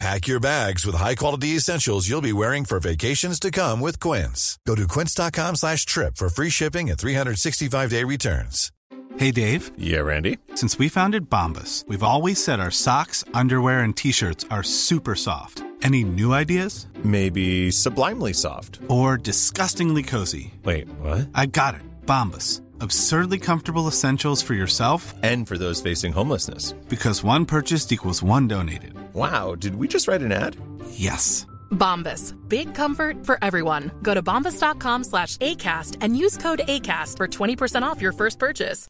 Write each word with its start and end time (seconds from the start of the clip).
Pack 0.00 0.26
your 0.26 0.40
bags 0.40 0.84
with 0.84 0.96
high-quality 0.96 1.48
essentials 1.56 2.08
you'll 2.08 2.20
be 2.20 2.32
wearing 2.32 2.64
for 2.64 2.80
vacations 2.80 3.38
to 3.40 3.50
come 3.50 3.80
with 3.80 4.00
Quince. 4.00 4.58
Go 4.66 4.74
to 4.74 4.88
quince.com 4.88 5.54
slash 5.56 5.86
trip 5.86 6.16
for 6.16 6.28
free 6.28 6.50
shipping 6.50 6.90
and 6.90 6.98
365-day 6.98 8.02
returns. 8.04 8.72
Hey, 9.16 9.30
Dave. 9.30 9.70
Yeah, 9.78 10.00
Randy. 10.00 10.38
Since 10.56 10.78
we 10.78 10.88
founded 10.88 11.30
Bombus, 11.30 11.84
we've 11.86 12.02
always 12.02 12.42
said 12.42 12.58
our 12.58 12.72
socks, 12.72 13.24
underwear, 13.32 13.80
and 13.80 13.96
T-shirts 13.96 14.44
are 14.50 14.64
super 14.64 15.14
soft. 15.14 15.62
Any 15.82 16.02
new 16.02 16.32
ideas? 16.32 16.88
Maybe 17.04 17.70
sublimely 17.70 18.32
soft. 18.32 18.80
Or 18.88 19.16
disgustingly 19.16 20.02
cozy? 20.02 20.52
Wait, 20.64 20.88
what? 20.98 21.28
I 21.34 21.46
got 21.46 21.74
it. 21.76 21.82
Bombus. 22.06 22.60
Absurdly 22.80 23.38
comfortable 23.38 23.86
essentials 23.86 24.42
for 24.42 24.54
yourself 24.54 25.14
And 25.22 25.46
for 25.46 25.56
those 25.56 25.80
facing 25.80 26.12
homelessness. 26.12 26.72
because 26.88 27.22
one 27.22 27.46
purchased 27.46 27.92
equals 27.92 28.20
one 28.22 28.48
donated. 28.48 28.94
Wow, 29.14 29.54
did 29.54 29.76
we 29.76 29.86
just 29.86 30.08
write 30.08 30.22
an 30.22 30.32
ad? 30.32 30.56
Yes. 30.90 31.46
Bombas. 31.70 32.34
Big 32.48 32.74
comfort 32.74 33.24
for 33.24 33.38
everyone. 33.42 33.92
Go 34.02 34.12
to 34.12 34.22
bombas.com 34.22 35.04
slash 35.04 35.36
ACAST 35.36 35.98
and 36.00 36.16
use 36.16 36.36
code 36.36 36.62
ACAST 36.66 37.16
for 37.16 37.28
20% 37.28 37.82
off 37.82 38.02
your 38.02 38.12
first 38.12 38.40
purchase. 38.40 38.88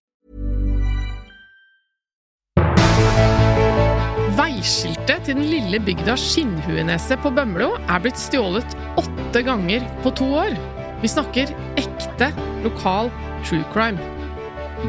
Veiskiltet 4.35 5.26
til 5.26 5.37
den 5.37 5.45
lille 5.45 5.79
bygda 5.85 6.16
Skinnhueneset 6.16 7.20
på 7.23 7.30
Bømlo 7.30 7.74
er 7.76 8.01
blitt 8.02 8.18
stjålet 8.18 8.76
åtte 8.96 9.45
ganger 9.45 9.85
på 10.02 10.10
to 10.16 10.26
år. 10.41 10.57
Vi 11.04 11.13
snakker 11.13 11.52
ekte 11.76 12.32
lokal 12.65 13.13
true 13.45 13.65
crime. 13.76 14.01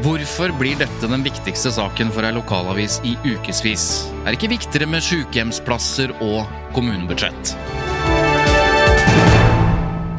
Hvorfor 0.04 0.52
blir 0.58 0.76
dette 0.76 1.08
den 1.08 1.22
viktigste 1.24 1.70
saken 1.72 2.10
for 2.12 2.26
ei 2.26 2.34
lokalavis 2.36 2.98
i 3.08 3.14
ukevis? 3.24 3.84
Er 4.26 4.28
det 4.28 4.36
ikke 4.36 4.50
viktigere 4.52 4.88
med 4.92 5.04
sykehjemsplasser 5.04 6.12
og 6.20 6.50
kommunebudsjett? 6.76 7.54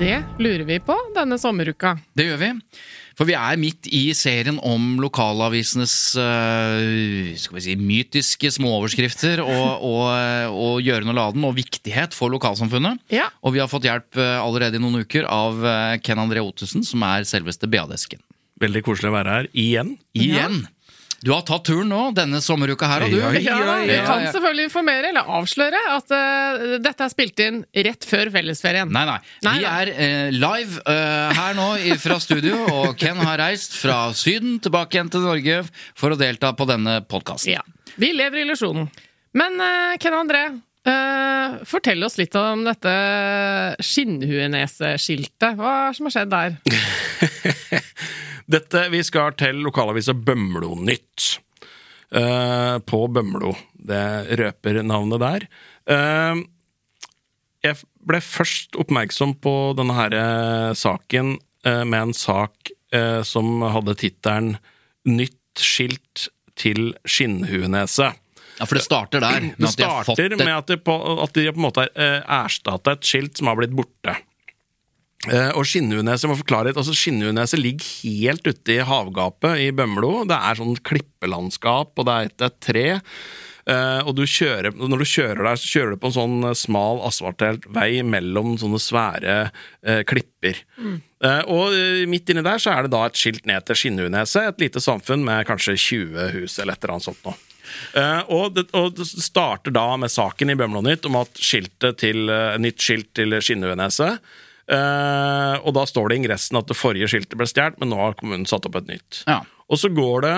Det 0.01 0.15
lurer 0.41 0.63
vi 0.65 0.79
på 0.81 0.95
denne 1.13 1.37
sommeruka. 1.41 1.93
Det 2.17 2.25
gjør 2.25 2.41
vi. 2.41 2.49
For 3.17 3.29
vi 3.29 3.35
er 3.37 3.61
midt 3.61 3.89
i 3.93 4.01
serien 4.17 4.57
om 4.65 4.97
lokalavisenes 5.01 5.93
skal 6.17 7.57
vi 7.57 7.65
si, 7.65 7.77
mytiske 7.77 8.51
småoverskrifter 8.57 9.41
og, 9.45 9.85
og, 9.85 10.05
og 10.53 10.85
gjøren 10.85 11.13
og 11.13 11.17
laden 11.17 11.45
og 11.49 11.57
viktighet 11.57 12.17
for 12.17 12.33
lokalsamfunnet. 12.33 13.05
Ja. 13.13 13.29
Og 13.45 13.53
vi 13.53 13.61
har 13.61 13.69
fått 13.69 13.85
hjelp 13.89 14.17
øh, 14.17 14.37
allerede 14.41 14.77
i 14.77 14.81
noen 14.81 15.05
uker 15.05 15.29
av 15.29 15.61
Ken 16.05 16.21
André 16.21 16.41
Ottesen, 16.45 16.85
som 16.85 17.05
er 17.05 17.29
selveste 17.29 17.69
BA-desken. 17.69 18.21
Veldig 18.61 18.81
koselig 18.85 19.11
å 19.11 19.17
være 19.17 19.37
her 19.37 19.53
igjen. 19.53 19.95
Igjen! 20.17 20.65
Du 21.25 21.31
har 21.33 21.41
tatt 21.41 21.63
turen 21.65 21.89
nå, 21.89 21.99
denne 22.13 22.37
sommeruka 22.45 22.85
her, 22.91 23.07
og 23.07 23.13
du. 23.13 23.17
Ja, 23.17 23.31
Ja, 23.33 23.55
ja, 23.57 23.77
Vi 23.87 23.95
ja, 23.95 24.03
kan 24.05 24.21
selvfølgelig 24.27 24.67
informere 24.67 25.09
eller 25.09 25.31
avsløre 25.39 25.79
at 25.95 26.13
uh, 26.13 26.75
dette 26.83 27.07
er 27.07 27.09
spilt 27.13 27.41
inn 27.41 27.63
rett 27.87 28.05
før 28.05 28.29
fellesferien. 28.35 28.91
Nei, 28.93 29.03
nei. 29.09 29.17
Nei, 29.47 29.55
Vi 29.57 29.65
nei. 29.65 29.71
er 29.81 29.91
uh, 29.97 30.35
live 30.35 30.83
uh, 30.85 31.33
her 31.39 31.57
nå 31.57 31.67
fra 32.03 32.19
studio, 32.21 32.61
og 32.69 32.93
Ken 33.01 33.17
har 33.23 33.41
reist 33.41 33.79
fra 33.81 33.97
Syden 34.17 34.59
tilbake 34.61 34.99
igjen 34.99 35.09
til 35.13 35.25
Norge 35.25 35.63
for 35.97 36.13
å 36.13 36.19
delta 36.21 36.53
på 36.53 36.69
denne 36.69 36.99
podkasten. 37.09 37.57
Ja. 37.57 37.65
Vi 37.97 38.13
lever 38.13 38.43
i 38.43 38.45
illusjonen. 38.45 38.87
Men 39.37 39.57
Ken 40.01 40.15
André, 40.15 40.45
Uh, 40.87 41.65
fortell 41.67 41.99
oss 42.07 42.13
litt 42.15 42.31
om 42.39 42.61
dette 42.63 42.91
skinnhuenese-skiltet. 43.83 45.57
Hva 45.59 45.71
er 45.73 45.89
det 45.89 45.97
som 45.97 46.07
har 46.07 46.13
skjedd 46.15 46.31
der? 46.31 46.55
Dette, 48.47 48.85
Vi 48.93 49.01
skal 49.03 49.33
til 49.39 49.59
lokalavisa 49.65 50.13
Bømlo-nytt. 50.15 51.39
Uh, 52.15 52.77
på 52.87 53.01
Bømlo. 53.11 53.51
Det 53.75 54.03
røper 54.39 54.79
navnet 54.87 55.19
der. 55.19 55.47
Uh, 55.91 56.45
jeg 57.65 57.75
ble 58.07 58.21
først 58.23 58.77
oppmerksom 58.79 59.33
på 59.43 59.51
denne 59.75 59.95
her 59.97 60.13
eh, 60.15 60.69
saken 60.77 61.33
uh, 61.67 61.83
med 61.83 61.97
en 61.99 62.13
sak 62.15 62.69
eh, 62.95 63.19
som 63.27 63.65
hadde 63.65 63.95
tittelen 63.99 64.53
'Nytt 65.07 65.59
skilt 65.59 66.27
til 66.55 66.93
Skinnhuenese'. 67.03 68.13
Ja, 68.59 68.65
for 68.65 68.77
det 68.77 68.83
starter 68.85 69.19
der. 69.19 69.41
med 69.41 69.57
Det 69.57 69.67
at 69.67 69.77
de 69.77 69.83
har 69.89 70.03
fått 70.05 70.15
starter 70.15 70.37
et- 70.37 70.45
med 70.45 70.53
at 70.53 70.67
de, 70.67 70.77
på, 70.77 70.95
at 71.23 71.33
de 71.33 71.45
på 71.51 71.57
en 71.59 71.65
måte 71.65 71.83
har 71.83 71.91
eh, 71.95 72.21
erstatta 72.45 72.91
et 72.95 73.03
skilt 73.03 73.37
som 73.37 73.47
har 73.47 73.55
blitt 73.59 73.75
borte. 73.75 74.15
Eh, 75.25 75.49
og 75.57 75.65
Skinnhuneset 75.65 76.29
må 76.29 76.37
forklare 76.37 76.69
litt, 76.69 76.77
altså 76.77 76.93
Skinnhuneset 76.95 77.59
ligger 77.59 77.89
helt 78.13 78.45
ute 78.45 78.77
i 78.77 78.85
havgapet 78.85 79.65
i 79.65 79.71
Bømlo. 79.75 80.21
Det 80.29 80.37
er 80.37 80.59
sånn 80.59 80.77
klippelandskap, 80.87 81.95
og 81.97 82.07
det 82.07 82.15
er 82.15 82.29
et, 82.29 82.47
et 82.47 82.57
tre. 82.69 82.87
Uh, 83.67 83.99
og 84.07 84.13
du 84.15 84.21
kjører, 84.23 84.71
når 84.79 85.01
du 85.01 85.09
kjører 85.11 85.41
der, 85.43 85.57
så 85.59 85.67
kjører 85.73 85.91
du 85.91 85.99
på 85.99 86.07
en 86.07 86.15
sånn 86.15 86.35
eh, 86.47 86.53
smal 86.55 87.01
asfaltert 87.03 87.65
vei 87.75 87.99
mellom 87.99 88.53
sånne 88.61 88.79
svære 88.79 89.35
uh, 89.49 89.97
klipper. 90.07 90.61
Eh, 91.17 91.41
og 91.49 91.73
eh, 91.73 92.05
midt 92.07 92.29
inni 92.31 92.45
der 92.45 92.61
så 92.61 92.75
er 92.75 92.85
det 92.85 92.93
da 92.93 93.03
et 93.07 93.19
skilt 93.19 93.47
ned 93.49 93.65
til 93.67 93.79
Skinnhuneset, 93.81 94.53
et 94.53 94.63
lite 94.67 94.81
samfunn 94.83 95.25
med 95.25 95.47
kanskje 95.49 95.75
20 95.75 96.31
hus 96.37 96.57
eller 96.61 96.77
et 96.77 96.83
eller 96.85 96.95
annet 96.95 97.09
sånt 97.09 97.27
noe. 97.27 97.37
Og, 98.31 98.53
det, 98.55 98.69
og 98.77 98.93
det 98.95 99.03
starter 99.09 99.73
da 99.75 99.89
med 99.99 100.13
saken 100.13 100.53
i 100.53 100.55
Bømlo 100.55 100.79
Nytt 100.85 101.09
om 101.09 101.17
at 101.19 101.35
skiltet 101.35 101.97
til, 101.99 102.29
nytt 102.63 102.79
skilt 102.79 103.09
til 103.17 103.35
Skinnhueneset 103.43 104.13
eh, 104.13 104.37
Og 104.67 105.69
da 105.77 105.83
står 105.87 106.09
det 106.09 106.15
i 106.17 106.19
ingressen 106.21 106.57
at 106.59 106.67
det 106.67 106.75
forrige 106.75 107.07
skiltet 107.07 107.37
ble 107.39 107.47
stjålet, 107.47 107.77
men 107.79 107.91
nå 107.93 107.99
har 108.01 108.17
kommunen 108.19 108.47
satt 108.49 108.65
opp 108.67 108.75
et 108.81 108.89
nytt. 108.89 109.21
Ja. 109.29 109.37
Og 109.71 109.79
så 109.79 109.87
går 109.93 110.25
det 110.25 110.35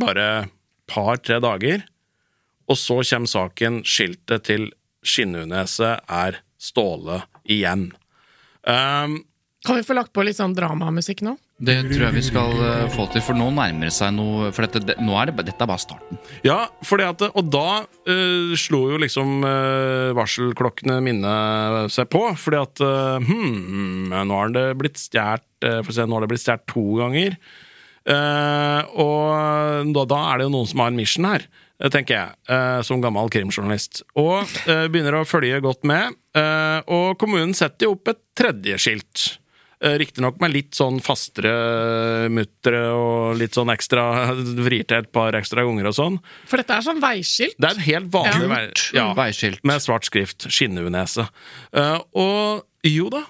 bare 0.00 0.28
par-tre 0.90 1.36
dager, 1.44 1.84
og 2.68 2.78
så 2.80 3.02
kommer 3.04 3.30
saken 3.30 3.82
skiltet 3.84 4.46
til 4.48 4.70
Skinnhueneset 5.04 6.08
er 6.08 6.40
Ståle 6.56 7.20
igjen. 7.44 7.90
Um, 8.64 9.18
Kan 9.66 9.76
vi 9.76 9.84
få 9.84 9.96
lagt 9.96 10.14
på 10.16 10.24
litt 10.24 10.38
sånn 10.40 10.56
dramamusikk 10.56 11.20
nå? 11.26 11.36
Det 11.64 11.76
tror 11.88 12.02
jeg 12.06 12.16
vi 12.16 12.22
skal 12.24 12.54
eh, 12.60 12.84
få 12.92 13.06
til, 13.12 13.22
for 13.24 13.38
nå 13.38 13.46
nærmer 13.54 13.88
det 13.88 13.94
seg 13.96 14.12
noe 14.16 14.50
For 14.54 14.66
dette, 14.66 14.82
det, 14.84 14.96
nå 15.04 15.16
er 15.18 15.30
det, 15.30 15.46
dette 15.48 15.64
er 15.64 15.70
bare 15.70 15.82
starten. 15.82 16.20
Ja, 16.44 16.58
at, 16.68 17.24
og 17.30 17.50
da 17.52 17.68
uh, 17.84 18.54
slo 18.58 18.84
jo 18.92 19.00
liksom 19.00 19.44
uh, 19.46 20.12
varselklokkene 20.16 21.00
mine 21.04 21.34
seg 21.92 22.10
på. 22.12 22.26
Fordi 22.40 22.60
at 22.60 22.82
uh, 22.84 23.16
hmm, 23.22 24.12
nå 24.12 24.40
har 24.40 24.54
det 24.54 24.66
blitt 24.80 25.00
stjålet 25.00 25.46
nå 25.64 26.12
har 26.12 26.24
det 26.24 26.28
blitt 26.28 26.42
stjålet 26.42 26.66
to 26.68 26.82
ganger. 26.98 27.36
Og 29.00 29.92
da, 29.96 30.02
da 30.10 30.18
er 30.28 30.40
det 30.40 30.44
jo 30.44 30.52
noen 30.52 30.68
som 30.68 30.82
har 30.82 30.90
en 30.90 30.98
mission 30.98 31.24
her, 31.24 31.46
tenker 31.88 32.18
jeg, 32.18 32.58
som 32.84 33.00
gammel 33.00 33.30
krimjournalist. 33.32 34.02
Og 34.20 34.44
begynner 34.92 35.16
å 35.16 35.24
følge 35.24 35.62
godt 35.64 35.88
med. 35.88 36.12
og 36.84 37.16
kommunen 37.22 37.56
setter 37.56 37.88
jo 37.88 37.94
opp 37.96 38.12
et 38.12 38.20
tredje 38.36 38.76
skilt. 38.84 39.24
Uh, 39.82 39.96
Riktignok 40.00 40.38
med 40.40 40.52
litt 40.54 40.76
sånn 40.78 41.00
fastere 41.04 42.28
muttere 42.32 42.82
og 42.94 43.36
litt 43.40 43.56
sånn 43.56 43.72
ekstra 43.74 44.04
Vrir 44.66 44.84
til 44.86 45.00
et 45.02 45.10
par 45.14 45.34
ekstra 45.38 45.64
ganger 45.66 45.90
og 45.90 45.96
sånn. 45.98 46.18
For 46.50 46.60
dette 46.62 46.76
er 46.78 46.86
sånn 46.86 47.02
veiskilt. 47.02 47.56
Det 47.58 47.70
er 47.70 47.78
et 47.78 47.86
helt 47.88 48.10
vanlig 48.14 48.44
Ja. 48.44 48.50
vei, 48.54 48.64
ja, 49.00 49.06
Veiskilt. 49.18 49.64
med 49.66 49.82
svart 49.84 50.06
skrift. 50.08 50.46
Skinnhueneset. 50.50 51.30
Uh, 51.74 51.98
og 52.14 52.64
jo 52.86 53.08
da, 53.12 53.24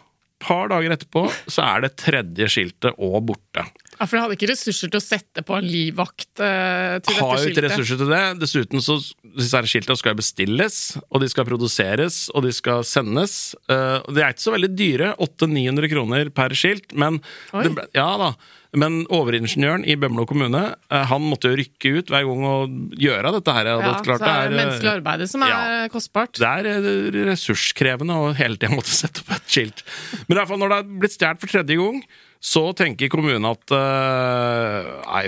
par 0.45 0.69
dager 0.69 0.93
etterpå 0.93 1.25
så 1.49 1.63
er 1.65 1.87
det 1.87 1.95
tredje 2.03 2.49
skiltet 2.53 2.99
òg 3.01 3.21
borte. 3.31 3.65
Ja, 4.05 4.09
For 4.11 4.19
jeg 4.19 4.27
hadde 4.27 4.37
ikke 4.37 4.51
ressurser 4.51 4.91
til 4.93 5.01
å 5.01 5.03
sette 5.03 5.43
på 5.49 5.55
en 5.57 5.65
livvakt 5.65 6.43
eh, 6.45 6.99
til 7.01 7.17
Har 7.17 7.39
dette 7.39 7.47
jo 7.47 7.53
ikke 7.55 7.63
ressurser 7.65 8.01
til 8.03 8.11
det. 8.13 8.25
Dessuten 8.43 8.83
så 8.85 8.99
disse 9.35 9.57
her 9.57 9.69
skiltene 9.71 9.97
skal 9.97 10.19
bestilles, 10.19 10.81
og 11.09 11.23
de 11.23 11.29
skal 11.33 11.47
produseres, 11.49 12.27
og 12.37 12.45
de 12.45 12.53
skal 12.53 12.85
sendes. 12.85 13.55
Uh, 13.65 14.05
de 14.13 14.21
er 14.21 14.35
ikke 14.35 14.45
så 14.45 14.53
veldig 14.53 14.71
dyre. 14.77 15.15
800-900 15.25 15.91
kroner 15.95 16.31
per 16.37 16.53
skilt. 16.59 16.93
Men, 17.01 17.17
det, 17.57 17.73
ja 17.97 18.11
da. 18.21 18.29
men 18.77 19.01
overingeniøren 19.09 19.87
i 19.89 19.97
Bømlo 20.01 20.27
kommune 20.29 20.61
uh, 20.75 21.01
Han 21.09 21.25
måtte 21.25 21.55
jo 21.55 21.59
rykke 21.63 21.95
ut 21.97 22.13
hver 22.13 22.29
gang 22.29 22.45
og 22.51 22.77
gjøre 23.01 23.33
dette 23.39 23.57
her. 23.57 23.71
Ja, 23.73 23.79
det, 23.81 23.95
klart, 24.05 24.21
så 24.21 24.29
er 24.29 24.29
det 24.29 24.37
det 24.37 24.45
er, 24.45 24.53
uh, 24.53 24.61
menneskelig 24.61 24.93
arbeid 24.99 25.25
som 25.33 25.47
er 25.49 25.55
ja. 25.55 25.89
kostbart. 25.97 26.37
Det 26.45 26.53
er 26.53 27.19
ressurskrevende 27.33 28.21
å 28.21 28.29
hele 28.37 28.61
tida 28.61 28.77
måtte 28.77 28.93
sette 29.01 29.25
opp 29.25 29.33
et 29.39 29.57
skilt. 29.57 29.83
Men 30.27 30.37
i 30.37 30.41
hvert 30.43 30.53
fall 30.53 30.61
når 30.61 30.77
det 30.77 30.83
er 30.83 30.95
blitt 31.07 31.17
stjålet 31.17 31.43
for 31.47 31.57
tredje 31.57 31.81
gang, 31.81 32.05
så 32.45 32.69
tenker 32.77 33.13
kommunen 33.13 33.47
at 33.49 33.73
eh, 33.73 34.89
Nei, 35.09 35.27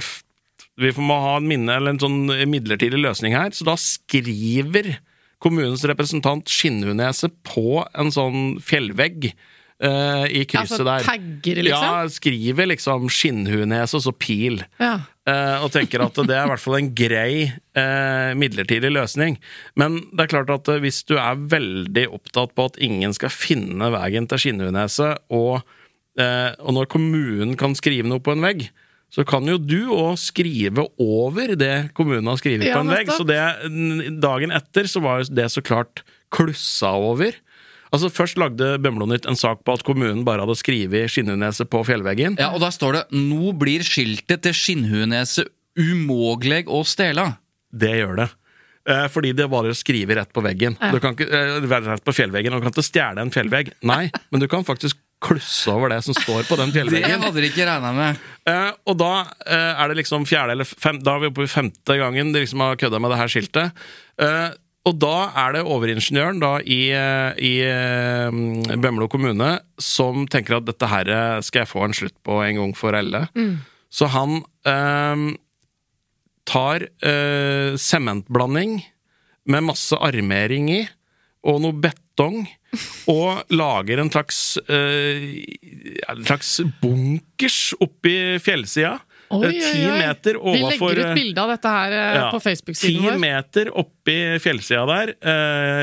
vi 0.76 0.92
må 1.00 1.16
ha 1.22 1.36
en 1.38 1.48
minne 1.48 1.78
eller 1.78 1.94
en 1.94 2.02
sånn 2.02 2.18
midlertidig 2.50 3.00
løsning 3.00 3.36
her. 3.36 3.54
Så 3.56 3.64
da 3.64 3.78
skriver 3.80 4.98
kommunens 5.40 5.84
representant 5.88 6.50
Skinnhuneset 6.52 7.32
på 7.48 7.80
en 7.96 8.12
sånn 8.12 8.56
fjellvegg 8.64 9.30
Uh, 9.76 10.24
i 10.32 10.46
krysset 10.48 10.78
Altså 10.80 10.84
der. 10.86 11.02
taggere, 11.04 11.60
liksom? 11.66 11.82
Ja, 11.84 12.08
skriver 12.08 12.68
liksom 12.70 13.10
skinnhuenes 13.12 13.92
og 13.92 14.06
så 14.06 14.12
pil. 14.16 14.62
Ja. 14.80 15.02
Uh, 15.28 15.66
og 15.66 15.68
tenker 15.74 16.00
at 16.00 16.16
det 16.16 16.32
er 16.32 16.46
i 16.46 16.48
hvert 16.48 16.62
fall 16.62 16.78
en 16.78 16.88
grei 16.96 17.50
uh, 17.76 18.32
midlertidig 18.40 18.88
løsning. 18.94 19.36
Men 19.76 19.98
det 20.16 20.24
er 20.24 20.32
klart 20.32 20.52
at 20.54 20.70
hvis 20.80 21.02
du 21.04 21.18
er 21.20 21.36
veldig 21.52 22.06
opptatt 22.08 22.56
på 22.56 22.70
at 22.70 22.80
ingen 22.80 23.12
skal 23.16 23.34
finne 23.34 23.90
veien 23.92 24.24
til 24.30 24.46
Skinnhuneset, 24.46 25.26
og, 25.28 25.60
og 26.16 26.72
når 26.72 26.88
kommunen 26.88 27.56
kan 27.60 27.74
skrive 27.76 28.08
noe 28.08 28.22
på 28.24 28.32
en 28.32 28.44
vegg, 28.44 28.68
så 29.12 29.22
kan 29.26 29.46
jo 29.48 29.56
du 29.60 29.92
òg 29.94 30.16
skrive 30.18 30.86
over 30.98 31.54
det 31.58 31.90
kommunen 31.96 32.26
har 32.30 32.40
skrevet 32.40 32.66
Ja, 32.68 32.78
på 32.78 32.84
en 32.84 32.92
vegg. 32.92 33.12
Så 33.14 33.26
det, 33.28 33.38
dagen 34.22 34.54
etter 34.54 34.88
så 34.90 35.02
var 35.04 35.22
det 35.28 35.46
så 35.54 35.62
klart 35.64 36.02
klussa 36.34 36.90
over. 36.98 37.36
Altså 37.94 38.10
Først 38.10 38.38
lagde 38.40 38.74
Bømlo-Nytt 38.82 39.28
en 39.30 39.38
sak 39.38 39.62
på 39.64 39.76
at 39.76 39.84
kommunen 39.86 40.24
bare 40.26 40.42
hadde 40.42 40.58
skrevet 40.58 41.12
Skinnhuneset 41.12 41.70
på 41.70 41.84
fjellveggen. 41.86 42.38
Ja, 42.40 42.50
og 42.52 42.60
da 42.64 42.72
står 42.74 42.98
det 42.98 43.04
'Nå 43.14 43.54
blir 43.58 43.86
skiltet 43.86 44.42
til 44.42 44.52
Skinnhuneset 44.52 45.46
umågleg 45.78 46.66
å 46.66 46.82
stela'. 46.82 47.38
Det 47.70 47.94
gjør 48.02 48.16
det. 48.16 48.28
Eh, 48.86 49.08
fordi 49.10 49.32
det 49.34 49.50
bare 49.50 49.70
å 49.70 49.76
skrive 49.76 50.14
rett 50.14 50.32
på 50.32 50.42
veggen. 50.42 50.76
Ja. 50.80 50.92
Du 50.92 51.00
kan 51.00 51.14
ikke, 51.14 51.26
eh, 51.26 51.60
rett 51.60 52.04
på 52.04 52.14
fjellveggen, 52.14 52.54
og 52.54 52.60
du 52.60 52.66
kan 52.66 52.72
ikke 52.72 52.86
stjele 52.86 53.18
en 53.18 53.30
fjellvegg. 53.30 53.72
Nei, 53.82 54.10
men 54.30 54.40
du 54.40 54.46
kan 54.46 54.64
faktisk 54.64 54.96
klusse 55.22 55.72
over 55.72 55.90
det 55.94 56.02
som 56.04 56.16
står 56.16 56.44
på 56.48 56.58
den 56.60 56.72
Det 56.74 57.02
hadde 57.08 57.40
de 57.40 57.48
ikke 57.48 57.66
regna 57.68 57.92
med. 57.96 58.20
Eh, 58.46 58.68
og 58.86 58.98
da 59.00 59.12
eh, 59.46 59.72
er 59.72 59.90
det 59.90 59.98
liksom 60.02 60.26
fjerde 60.28 60.56
eller 60.56 60.68
fem, 60.68 61.00
Da 61.02 61.16
er 61.16 61.24
vi 61.24 61.30
oppe 61.32 61.46
i 61.46 61.50
femte 61.50 61.96
gangen 61.98 62.34
de 62.34 62.44
liksom 62.44 62.62
har 62.64 62.78
kødda 62.80 63.00
med 63.02 63.14
det 63.14 63.20
her 63.22 63.32
skiltet. 63.32 63.86
Eh, 64.22 64.50
og 64.86 64.98
da 65.02 65.14
er 65.42 65.56
det 65.56 65.64
overingeniøren 65.66 66.38
da 66.38 66.52
i, 66.62 66.82
eh, 66.94 67.32
i 67.42 67.54
eh, 67.66 68.76
Bømlo 68.78 69.08
kommune 69.10 69.56
som 69.82 70.28
tenker 70.30 70.60
at 70.60 70.68
dette 70.68 70.90
her 70.90 71.10
eh, 71.10 71.40
skal 71.42 71.64
jeg 71.64 71.72
få 71.72 71.88
en 71.88 71.96
slutt 71.96 72.14
på 72.26 72.38
en 72.44 72.60
gang 72.60 72.76
for 72.78 72.94
alle. 72.94 73.24
Så 73.90 74.06
han 74.14 74.38
eh, 74.68 75.24
tar 76.46 76.86
eh, 77.02 77.74
sementblanding 77.80 78.78
med 79.50 79.66
masse 79.66 79.98
armering 80.02 80.70
i, 80.70 80.80
og 81.46 81.60
noe 81.62 81.78
betong, 82.16 82.46
og 83.12 83.42
lager 83.52 84.00
en 84.00 84.10
slags, 84.10 84.56
eh, 84.68 85.44
en 86.08 86.24
slags 86.24 86.60
bunkers 86.80 87.74
oppi 87.80 88.38
fjellsida. 88.40 88.96
Oi, 89.30 89.42
Eh, 89.42 89.48
oi, 89.50 89.60
Ti 89.60 89.84
oi. 89.90 89.98
meter 89.98 90.36
Vi 90.38 90.60
legger 90.62 91.00
ut 91.02 91.14
bilde 91.18 91.42
av 91.42 91.48
dette 91.50 91.68
her 91.68 91.92
eh, 91.92 92.14
ja, 92.14 92.30
på 92.30 92.38
Facebook-siden 92.40 93.02
vår. 93.02 93.16
Ti 93.16 93.18
meter 93.18 93.70
oppi 93.76 94.18
fjellsida 94.40 94.86
der. 94.86 95.14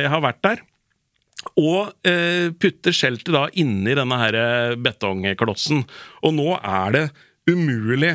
jeg 0.02 0.10
har 0.10 0.22
vært 0.24 0.42
der. 0.42 0.62
Og 1.60 1.92
putter 2.58 2.96
skjeltet 2.96 3.34
da 3.36 3.50
inni 3.60 3.94
denne 3.94 4.16
her 4.18 4.76
betongklossen. 4.80 5.84
Og 6.24 6.34
nå 6.34 6.54
er 6.64 6.92
det 6.96 7.04
umulig 7.52 8.14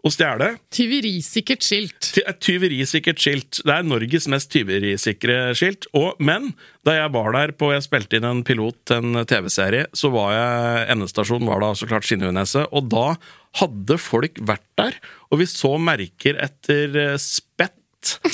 å 0.00 0.10
stjele. 0.12 0.54
Tyverisikkert 0.72 1.64
skilt. 1.64 2.10
Ty- 2.16 2.24
tyverisikkert 2.40 3.20
skilt. 3.20 3.60
Det 3.66 3.74
er 3.74 3.86
Norges 3.86 4.28
mest 4.32 4.50
tyverisikre 4.52 5.50
skilt. 5.58 5.88
Og, 5.96 6.14
men 6.22 6.52
da 6.86 6.96
jeg 6.96 7.12
var 7.12 7.34
der 7.36 7.52
på 7.56 7.72
Jeg 7.74 7.84
spilte 7.84 8.16
inn 8.18 8.28
en 8.28 8.44
pilot 8.46 8.78
til 8.88 9.02
en 9.02 9.26
TV-serie, 9.28 9.90
så 9.96 10.12
var 10.14 10.32
jeg 10.36 10.86
Endestasjonen 10.96 11.50
var 11.50 11.60
da 11.64 11.74
så 11.76 11.88
klart 11.90 12.08
Skinnhuneset. 12.08 12.70
Og 12.72 12.88
da 12.92 13.12
hadde 13.60 13.98
folk 14.00 14.40
vært 14.46 14.66
der, 14.78 14.96
og 15.30 15.42
vi 15.42 15.48
så 15.50 15.74
merker 15.82 16.38
etter 16.42 16.96
eh, 16.96 17.20
spett. 17.20 17.76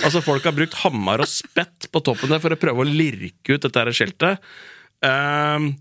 Altså 0.04 0.22
Folk 0.22 0.44
har 0.46 0.54
brukt 0.54 0.76
hammer 0.84 1.24
og 1.24 1.30
spett 1.30 1.88
på 1.90 2.02
toppen 2.06 2.30
der 2.30 2.42
for 2.42 2.54
å 2.54 2.60
prøve 2.60 2.84
å 2.84 2.86
lirke 2.86 3.56
ut 3.56 3.64
dette 3.64 3.82
her 3.82 3.90
skiltet. 3.96 4.44
Um, 5.02 5.72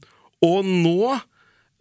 og 0.43 0.65
nå, 0.65 1.13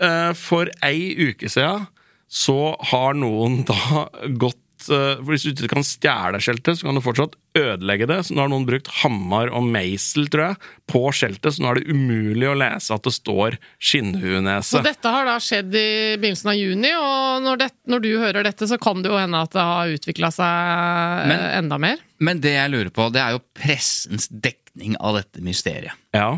uh, 0.05 0.33
for 0.37 0.69
ei 0.85 1.15
uke 1.31 1.49
siden, 1.49 1.87
så 2.35 2.59
har 2.91 3.15
noen 3.19 3.61
da 3.69 4.09
gått 4.41 4.59
eh, 4.91 5.21
for 5.23 5.31
Hvis 5.31 5.45
du 5.47 5.53
ikke 5.55 5.71
kan 5.79 5.87
stjele 5.87 6.41
skjeltet, 6.43 6.77
så 6.81 6.89
kan 6.89 6.99
du 6.99 7.01
fortsatt 7.01 7.37
ødelegge 7.57 8.09
det. 8.11 8.19
Så 8.27 8.35
nå 8.35 8.43
har 8.43 8.51
noen 8.53 8.67
brukt 8.69 8.91
hammer 9.01 9.49
og 9.55 9.65
meisel, 9.71 10.27
tror 10.29 10.51
jeg, 10.51 10.59
på 10.91 11.01
skjeltet, 11.15 11.55
så 11.55 11.63
nå 11.65 11.71
er 11.71 11.79
det 11.81 11.95
umulig 11.95 12.51
å 12.51 12.57
lese 12.59 12.93
at 12.99 13.07
det 13.07 13.15
står 13.15 13.57
Skinnhuenese. 13.79 14.77
Og 14.81 14.85
dette 14.91 15.15
har 15.15 15.25
da 15.31 15.39
skjedd 15.41 15.71
i 15.79 15.87
begynnelsen 16.19 16.51
av 16.53 16.59
juni, 16.59 16.91
og 16.99 17.47
når, 17.47 17.63
det, 17.63 17.71
når 17.95 18.05
du 18.05 18.11
hører 18.19 18.49
dette, 18.51 18.69
så 18.69 18.81
kan 18.83 19.01
det 19.07 19.15
jo 19.15 19.21
hende 19.23 19.41
at 19.47 19.55
det 19.55 19.65
har 19.71 19.95
utvikla 19.95 20.33
seg 20.35 21.31
Men- 21.31 21.39
eh, 21.39 21.57
enda 21.63 21.81
mer. 21.87 22.03
Men 22.25 22.43
det 22.45 22.57
jeg 22.59 22.75
lurer 22.75 22.93
på, 22.95 23.09
det 23.15 23.23
er 23.25 23.39
jo 23.39 23.45
pressens 23.57 24.29
dekning 24.29 24.99
av 25.01 25.17
dette 25.23 25.41
mysteriet. 25.45 25.95
Ja. 26.13 26.35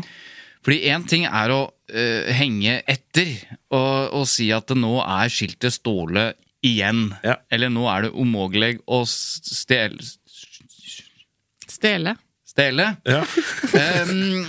Fordi 0.67 0.81
én 0.91 1.07
ting 1.07 1.23
er 1.23 1.53
å 1.55 1.61
uh, 1.71 2.29
henge 2.35 2.81
etter 2.83 3.31
og, 3.71 4.19
og 4.19 4.25
si 4.27 4.49
at 4.51 4.67
det 4.67 4.75
nå 4.81 4.97
er 4.99 5.31
skiltet 5.31 5.77
Ståle 5.77 6.33
igjen. 6.65 7.13
Ja. 7.23 7.37
Eller 7.53 7.71
nå 7.71 7.87
er 7.87 8.07
det 8.07 8.15
umulig 8.17 8.73
å 8.83 9.03
stjele 9.07 10.03
Stjele. 11.77 12.17
Stjele. 12.47 12.95
ja. 13.07 13.21
Um, 13.77 14.47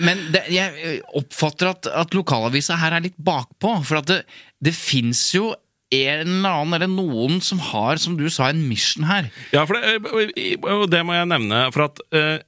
men 0.00 0.20
det, 0.32 0.46
jeg 0.50 0.98
oppfatter 1.16 1.68
at, 1.70 1.88
at 1.92 2.14
lokalavisa 2.16 2.78
her 2.80 2.96
er 2.96 3.04
litt 3.04 3.18
bakpå. 3.20 3.74
For 3.86 4.00
at 4.00 4.08
det, 4.10 4.18
det 4.64 4.72
fins 4.74 5.20
jo 5.36 5.52
en 5.94 6.28
eller 6.28 6.50
annen 6.50 6.76
eller 6.76 6.90
noen 6.90 7.38
som 7.44 7.60
har, 7.70 8.00
som 8.00 8.16
du 8.18 8.26
sa, 8.32 8.50
en 8.50 8.64
mission 8.68 9.06
her. 9.08 9.30
Ja, 9.54 9.64
for 9.68 9.78
det, 9.78 9.98
eh, 10.36 10.56
og 10.60 10.88
det 10.92 11.04
må 11.06 11.16
jeg 11.16 11.30
nevne, 11.30 11.62
for 11.74 11.86
at 11.88 12.02
eh, 12.12 12.40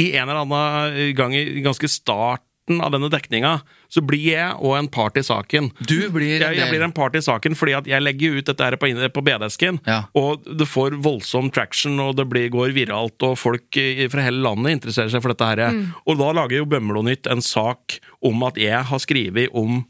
i 0.00 0.06
en 0.16 0.28
eller 0.28 0.42
annen 0.46 1.12
gang 1.18 1.34
i 1.36 1.60
ganske 1.64 1.88
starten 1.90 2.46
av 2.80 2.92
denne 2.94 3.08
dekninga, 3.10 3.56
så 3.90 3.98
blir 4.06 4.22
jeg 4.30 4.52
og 4.62 4.76
en 4.78 4.88
part 4.94 5.16
i 5.18 5.24
saken. 5.26 5.70
Du 5.88 5.96
blir 6.14 6.36
en 6.36 6.44
jeg, 6.44 6.58
jeg 6.60 6.70
blir 6.70 6.84
en 6.86 6.92
part 6.94 7.16
i 7.18 7.22
saken 7.24 7.56
fordi 7.58 7.74
at 7.74 7.88
jeg 7.90 8.04
legger 8.04 8.36
ut 8.38 8.46
dette 8.46 8.62
her 8.68 8.76
på, 8.78 8.90
på 9.16 9.24
BD-esken, 9.26 9.80
Ja. 9.90 10.04
og 10.14 10.44
det 10.46 10.68
får 10.70 10.94
voldsom 11.02 11.50
traction, 11.50 11.98
og 12.04 12.14
det 12.20 12.28
blir, 12.30 12.46
går 12.54 12.70
viralt, 12.76 13.18
og 13.26 13.34
folk 13.40 13.74
i- 13.80 14.06
fra 14.12 14.22
hele 14.22 14.44
landet 14.46 14.76
interesserer 14.78 15.10
seg 15.10 15.24
for 15.24 15.34
dette 15.34 15.48
her. 15.50 15.64
Mm. 15.74 15.88
Og 16.06 16.20
da 16.22 16.30
lager 16.38 16.60
jo 16.60 16.68
Bømlo 16.70 17.02
Nytt 17.02 17.26
en 17.32 17.42
sak 17.42 17.98
om 18.22 18.42
at 18.46 18.54
jeg 18.60 18.84
har 18.92 19.02
skrevet 19.02 19.50
om 19.52 19.82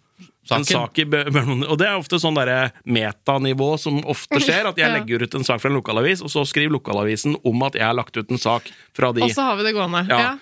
en 0.58 0.64
sak 0.64 0.98
i 0.98 1.04
Bjørnmoen. 1.04 1.64
Og 1.68 1.78
det 1.78 1.86
er 1.88 1.96
ofte 2.00 2.18
sånn 2.22 2.34
derre 2.34 2.72
metanivå 2.84 3.78
som 3.78 4.00
ofte 4.04 4.40
skjer, 4.46 4.66
at 4.72 4.76
jeg 4.80 4.90
legger 4.92 5.22
ut 5.26 5.34
en 5.40 5.44
sak 5.44 5.60
fra 5.62 5.70
en 5.70 5.78
lokalavis, 5.78 6.22
og 6.26 6.30
så 6.32 6.42
skriver 6.48 6.72
lokalavisen 6.78 7.36
om 7.44 7.62
at 7.68 7.74
jeg 7.78 7.86
har 7.86 7.94
lagt 7.94 8.16
ut 8.16 8.30
en 8.30 8.38
sak 8.40 8.70
fra 8.96 9.12
de. 9.12 9.22
Og 9.28 9.30
så 9.36 9.42
har 9.50 9.56
vi 9.60 9.68
det 9.68 9.74
gående. 9.76 10.06
Ja. 10.10 10.18
Ja. 10.20 10.32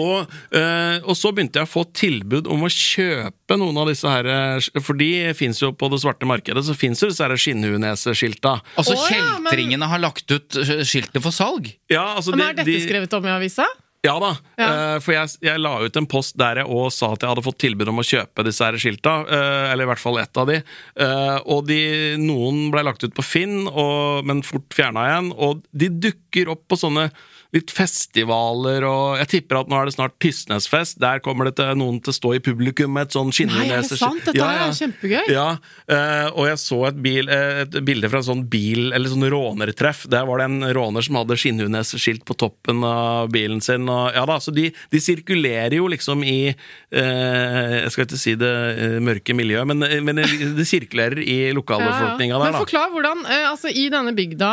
Og, 0.00 0.30
øh, 0.54 1.00
og 1.04 1.16
så 1.18 1.28
begynte 1.34 1.58
jeg 1.60 1.66
å 1.66 1.68
få 1.68 1.82
tilbud 1.92 2.46
om 2.48 2.62
å 2.64 2.70
kjøpe 2.72 3.56
noen 3.60 3.76
av 3.82 3.90
disse 3.90 4.08
her 4.08 4.24
eh, 4.32 4.68
For 4.80 4.96
de 4.96 5.08
fins 5.36 5.58
jo 5.60 5.72
på 5.76 5.90
det 5.92 5.98
svarte 6.00 6.24
markedet, 6.30 6.62
så 6.64 6.72
fins 6.78 7.02
jo 7.02 7.10
disse 7.10 7.20
her 7.26 7.34
skinnhuenese-skilta. 7.36 8.54
Altså, 8.80 8.94
Å, 8.96 9.08
ja, 9.12 9.18
men- 9.42 9.50
kjeltringene 9.50 9.88
har 9.90 10.00
lagt 10.00 10.30
ut 10.32 10.56
skiltet 10.88 11.20
for 11.20 11.34
salg. 11.34 11.68
Ja, 11.92 12.14
altså 12.16 12.32
Men 12.32 12.46
er 12.46 12.52
de- 12.54 12.62
dette 12.64 12.70
de- 12.78 12.86
skrevet 12.86 13.12
om 13.18 13.26
i 13.28 13.34
avisa? 13.34 13.66
Ja 14.04 14.18
da, 14.20 14.34
Ja. 14.60 14.66
eh, 14.94 14.98
for 15.00 15.14
jeg, 15.16 15.30
jeg 15.46 15.60
la 15.64 15.78
ut 15.80 15.96
en 15.96 16.06
post 16.10 16.36
der 16.36 16.60
jeg 16.60 16.68
også 16.68 16.98
sa 16.98 17.12
at 17.14 17.22
jeg 17.24 17.30
hadde 17.32 17.44
fått 17.46 17.58
tilbud 17.64 17.88
om 17.88 18.02
å 18.02 18.04
kjøpe 18.04 18.44
disse 18.44 18.66
her 18.66 18.76
skilta, 18.80 19.14
eh, 19.24 19.72
eller 19.72 19.86
i 19.86 19.90
hvert 19.94 20.02
fall 20.02 20.18
ett 20.20 20.36
av 20.36 20.50
de. 20.50 20.58
Eh, 21.00 21.38
og 21.48 21.64
de, 21.70 21.80
noen 22.20 22.66
ble 22.74 22.84
lagt 22.84 23.04
ut 23.06 23.14
på 23.16 23.24
Finn, 23.24 23.62
og, 23.70 24.24
men 24.28 24.42
fort 24.44 24.68
fjerna 24.76 25.06
igjen. 25.08 25.32
Og 25.40 25.64
de 25.72 25.88
dukker 26.08 26.52
opp 26.52 26.66
på 26.68 26.76
sånne 26.80 27.08
litt 27.54 27.70
festivaler, 27.70 28.82
og 28.88 29.20
jeg 29.20 29.30
tipper 29.36 29.60
at 29.60 29.70
nå 29.70 29.78
er 29.78 29.88
det 29.88 29.94
snart 29.94 30.16
Tysnesfest. 30.22 30.98
Der 31.02 31.20
kommer 31.22 31.46
det 31.48 31.54
til, 31.60 31.70
noen 31.78 32.00
til 32.02 32.10
å 32.10 32.16
stå 32.16 32.32
i 32.34 32.40
publikum 32.42 32.94
med 32.96 33.08
et 33.08 33.14
sånn 33.14 33.30
Nei, 33.50 33.68
er 33.68 33.84
det 33.84 33.98
sant? 33.98 34.24
Dette 34.26 34.42
her 34.42 34.62
er 34.64 34.74
kjempegøy. 34.74 35.30
Ja, 35.30 35.46
uh, 35.60 36.28
og 36.32 36.48
jeg 36.48 36.60
så 36.62 36.80
et, 36.88 36.98
bil, 37.04 37.30
eh, 37.30 37.62
et 37.64 37.76
bilde 37.86 38.10
fra 38.10 38.20
en 38.22 38.26
sånn 38.26 38.44
bil, 38.50 38.88
eller 38.94 39.10
sånn 39.10 39.26
rånertreff. 39.30 40.04
Der 40.10 40.26
var 40.26 40.42
det 40.42 40.48
en 40.50 40.66
råner 40.76 41.06
som 41.06 41.18
hadde 41.20 41.38
skinnhunnese-skilt 41.38 42.24
på 42.26 42.36
toppen 42.40 42.82
av 42.86 43.30
bilen 43.34 43.62
sin. 43.64 43.86
Og, 43.90 44.10
ja 44.16 44.24
da, 44.28 44.38
så 44.42 44.54
de, 44.54 44.68
de 44.90 45.02
sirkulerer 45.02 45.78
jo 45.78 45.86
liksom 45.92 46.24
i 46.26 46.38
uh, 46.50 47.74
Jeg 47.84 47.94
skal 47.94 48.08
ikke 48.08 48.20
si 48.20 48.34
det 48.40 48.50
uh, 48.50 48.98
mørke 49.04 49.36
miljøet, 49.36 49.68
men, 49.70 49.86
men 50.06 50.22
det 50.24 50.66
sirkulerer 50.68 51.22
i 51.22 51.38
lokalbefolkninga 51.54 52.34
ja, 52.34 52.40
der, 52.40 52.50
da. 52.50 52.58
Men 52.58 52.66
forklar 52.66 52.90
hvordan, 52.94 53.24
altså 53.52 53.70
i 53.70 53.86
denne 53.92 54.14
bygda, 54.16 54.52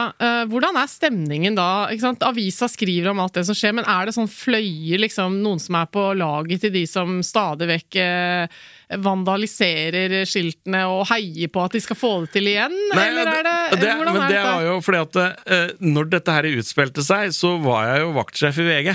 hvordan 0.51 0.77
er 0.77 0.89
stemningen 0.89 1.57
da? 1.57 1.69
Ikke 1.93 2.05
sant? 2.05 2.25
Avisa 2.25 2.69
skriver 2.69 2.90
om 3.11 3.21
alt 3.23 3.37
det 3.37 3.45
som 3.47 3.57
skjer, 3.57 3.73
men 3.77 3.87
er 3.89 4.07
det 4.07 4.15
sånn 4.15 4.29
fløyer, 4.31 5.01
liksom, 5.01 5.39
noen 5.43 5.61
som 5.61 5.77
er 5.79 5.89
på 5.91 6.03
laget 6.17 6.65
til 6.65 6.73
de 6.73 6.83
som 6.89 7.19
stadig 7.25 7.69
vekk 7.69 7.99
eh, 8.03 8.59
vandaliserer 9.01 10.17
skiltene 10.29 10.83
og 10.91 11.05
heier 11.11 11.51
på 11.51 11.63
at 11.63 11.77
de 11.77 11.83
skal 11.83 11.99
få 11.99 12.11
det 12.25 12.33
til 12.35 12.51
igjen? 12.51 12.75
Nei, 12.91 13.07
eller 13.13 13.31
er 13.31 13.47
det, 13.47 13.55
det, 13.81 13.95
hvordan 13.99 14.17
men 14.17 14.25
er 14.25 14.33
det 14.33 14.35
Det 14.35 14.43
var 14.49 14.67
jo 14.67 14.75
fordi 14.87 15.01
at 15.05 15.21
eh, 15.23 15.65
når 15.93 16.11
dette 16.17 16.37
her 16.37 16.51
utspilte 16.51 17.07
seg, 17.07 17.33
så 17.37 17.55
var 17.63 17.87
jeg 17.91 18.05
jo 18.05 18.13
vaktsjef 18.19 18.61
i 18.61 18.67
VG. 18.67 18.91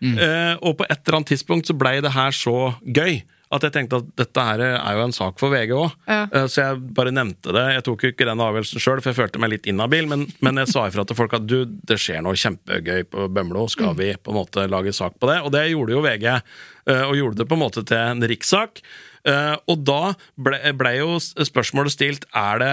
Mm. 0.00 0.16
Eh, 0.16 0.54
og 0.64 0.78
på 0.78 0.86
et 0.88 0.96
eller 0.96 1.20
annet 1.20 1.34
tidspunkt 1.34 1.68
så 1.68 1.76
blei 1.76 1.98
det 2.04 2.14
her 2.14 2.32
så 2.34 2.72
gøy 2.86 3.20
at 3.50 3.64
jeg 3.66 3.72
tenkte 3.74 3.98
at 3.98 4.10
dette 4.20 4.42
her 4.46 4.60
er 4.62 4.94
jo 4.94 5.02
en 5.02 5.14
sak 5.16 5.40
for 5.42 5.50
VG 5.50 5.72
òg. 5.74 5.94
Ja. 6.06 6.20
Så 6.46 6.60
jeg 6.62 6.80
bare 6.94 7.10
nevnte 7.10 7.50
det. 7.56 7.64
Jeg 7.74 7.84
tok 7.88 8.04
jo 8.06 8.10
ikke 8.12 8.28
den 8.28 8.42
avgjørelsen 8.44 8.82
sjøl, 8.84 9.00
for 9.02 9.10
jeg 9.10 9.18
følte 9.18 9.40
meg 9.42 9.50
litt 9.56 9.66
inhabil. 9.70 10.06
Men, 10.10 10.26
men 10.44 10.60
jeg 10.62 10.70
sa 10.70 10.84
ifra 10.86 11.02
til 11.08 11.18
folk 11.18 11.34
at 11.34 11.48
du, 11.50 11.64
det 11.66 11.98
skjer 11.98 12.22
noe 12.22 12.38
kjempegøy 12.38 13.08
på 13.10 13.26
Bømlo. 13.34 13.64
Skal 13.72 13.96
vi 13.98 14.12
på 14.14 14.30
en 14.30 14.38
måte 14.38 14.68
lage 14.70 14.94
sak 14.94 15.18
på 15.18 15.30
det? 15.32 15.40
Og 15.42 15.50
det 15.56 15.64
gjorde 15.72 15.96
jo 15.96 16.04
VG. 16.06 16.28
eh, 16.30 17.02
Og 17.08 17.16
gjorde 17.18 17.42
det 17.42 17.48
på 17.50 17.58
en 17.58 17.64
måte 17.64 17.82
til 17.90 17.98
en 17.98 18.22
rikssak. 18.30 18.84
Eh, 19.26 19.56
Og 19.66 19.82
da 19.82 20.14
ble, 20.38 20.62
ble 20.78 20.94
jo 21.00 21.18
spørsmålet 21.18 21.96
stilt 21.98 22.30
er 22.30 22.62
det 22.62 22.72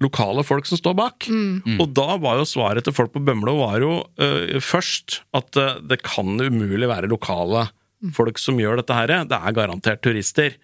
lokale 0.00 0.44
folk 0.44 0.64
som 0.68 0.78
står 0.80 0.94
bak. 0.96 1.26
Og 1.80 1.90
da 1.96 2.14
var 2.20 2.38
jo 2.40 2.46
svaret 2.48 2.84
til 2.86 2.94
folk 2.96 3.12
på 3.12 3.20
Bømlo 3.24 3.58
var 3.64 3.80
jo 3.84 3.90
uh, 4.20 4.60
først 4.64 5.18
at 5.36 5.56
uh, 5.60 5.74
det 5.84 5.98
kan 6.06 6.36
umulig 6.40 6.88
være 6.88 7.10
lokale 7.10 7.66
folk 8.16 8.38
som 8.40 8.58
gjør 8.60 8.80
dette 8.80 8.96
her. 8.96 9.12
Det 9.28 9.38
er 9.38 9.56
garantert 9.56 10.02
turister. 10.04 10.56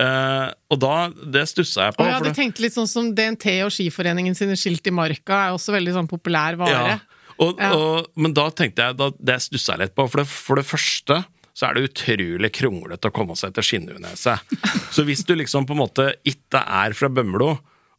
Uh, 0.00 0.48
og 0.70 0.78
da 0.80 0.94
Det 1.10 1.42
stussa 1.50 1.88
jeg 1.88 1.96
på. 1.96 2.04
Og 2.04 2.12
ja, 2.12 2.20
de 2.22 2.32
tenkte 2.36 2.62
litt 2.62 2.76
sånn 2.76 2.88
som 2.88 3.08
DNT 3.14 3.56
og 3.66 3.72
Skiforeningen 3.74 4.36
sine 4.38 4.54
skilt 4.56 4.86
i 4.86 4.92
marka 4.94 5.48
er 5.48 5.56
også 5.56 5.74
veldig 5.74 5.96
sånn 5.98 6.08
populær 6.10 6.56
vare. 6.60 6.94
Ja. 6.94 7.26
Og, 7.40 7.58
Ja. 7.58 7.72
og, 7.74 8.10
men 8.20 8.34
da 8.36 8.50
tenkte 8.52 8.84
jeg 8.86 8.96
da, 9.00 9.10
Det 9.16 9.38
stussa 9.42 9.74
jeg 9.74 9.86
litt 9.86 9.94
på. 9.96 10.06
For 10.12 10.22
det, 10.22 10.28
for 10.30 10.60
det 10.60 10.66
første 10.68 11.22
så 11.60 11.66
er 11.66 11.74
det 11.76 11.88
utrolig 11.90 12.52
kronglete 12.56 13.10
å 13.10 13.12
komme 13.12 13.34
seg 13.36 13.52
til 13.56 13.66
Skinnhuneset. 13.66 14.54
Så 14.94 15.02
hvis 15.04 15.24
du 15.26 15.34
liksom 15.36 15.66
på 15.68 15.74
en 15.74 15.82
måte 15.82 16.06
ikke 16.24 16.62
er 16.62 16.94
fra 16.96 17.10
Bømlo, 17.12 17.50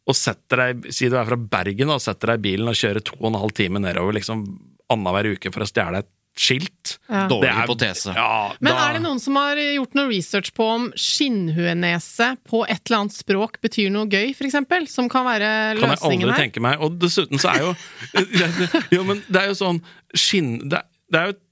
og 0.02 0.16
setter 0.18 0.58
deg, 0.64 0.88
si 0.90 1.06
du 1.12 1.14
er 1.20 1.28
fra 1.28 1.36
Bergen 1.38 1.92
og 1.94 2.00
setter 2.02 2.32
deg 2.32 2.40
i 2.40 2.44
bilen 2.48 2.70
og 2.72 2.74
kjører 2.74 3.04
to 3.06 3.14
og 3.20 3.28
en 3.28 3.38
halv 3.38 3.52
time 3.54 3.78
nedover 3.84 4.16
liksom 4.16 4.40
annenhver 4.90 5.28
uke 5.36 5.52
for 5.54 5.62
å 5.62 5.68
stjele 5.68 6.00
et 6.02 6.08
skilt 6.34 6.98
Ja. 7.10 7.26
Dårlig 7.28 7.48
er- 7.50 7.58
hypotese. 7.66 8.14
Ja, 8.16 8.54
Men 8.60 8.72
da- 8.74 8.88
er 8.88 8.92
det 8.94 9.02
noen 9.02 9.20
som 9.20 9.36
har 9.36 9.56
gjort 9.56 9.94
noe 9.94 10.08
research 10.08 10.52
på 10.56 10.64
om 10.64 10.86
skinnhuenese 10.96 12.36
på 12.48 12.62
et 12.68 12.80
eller 12.88 13.02
annet 13.02 13.12
språk 13.16 13.60
betyr 13.62 13.90
noe 13.92 14.06
gøy, 14.08 14.32
eksempel? 14.48 14.86
Som 14.88 15.08
kan 15.12 15.24
være 15.26 15.76
løsningen 15.76 15.80
kan 15.80 15.90
jeg 15.96 16.20
aldri 16.22 16.32
her? 16.32 16.42
tenke 16.46 16.60
meg. 16.64 16.80
Og 16.80 16.98
dessuten 17.02 17.38
så 17.42 17.52
er 17.54 17.60
jo 17.66 17.74
Jo, 18.96 19.04
men 19.04 19.22
det 19.28 19.42
er 19.42 19.48
jo 19.52 19.56
sånn 19.58 19.82
skinn... 20.14 20.68
Det, 20.68 20.82
det 21.12 21.20
er 21.20 21.26
jo 21.30 21.34
et 21.36 21.42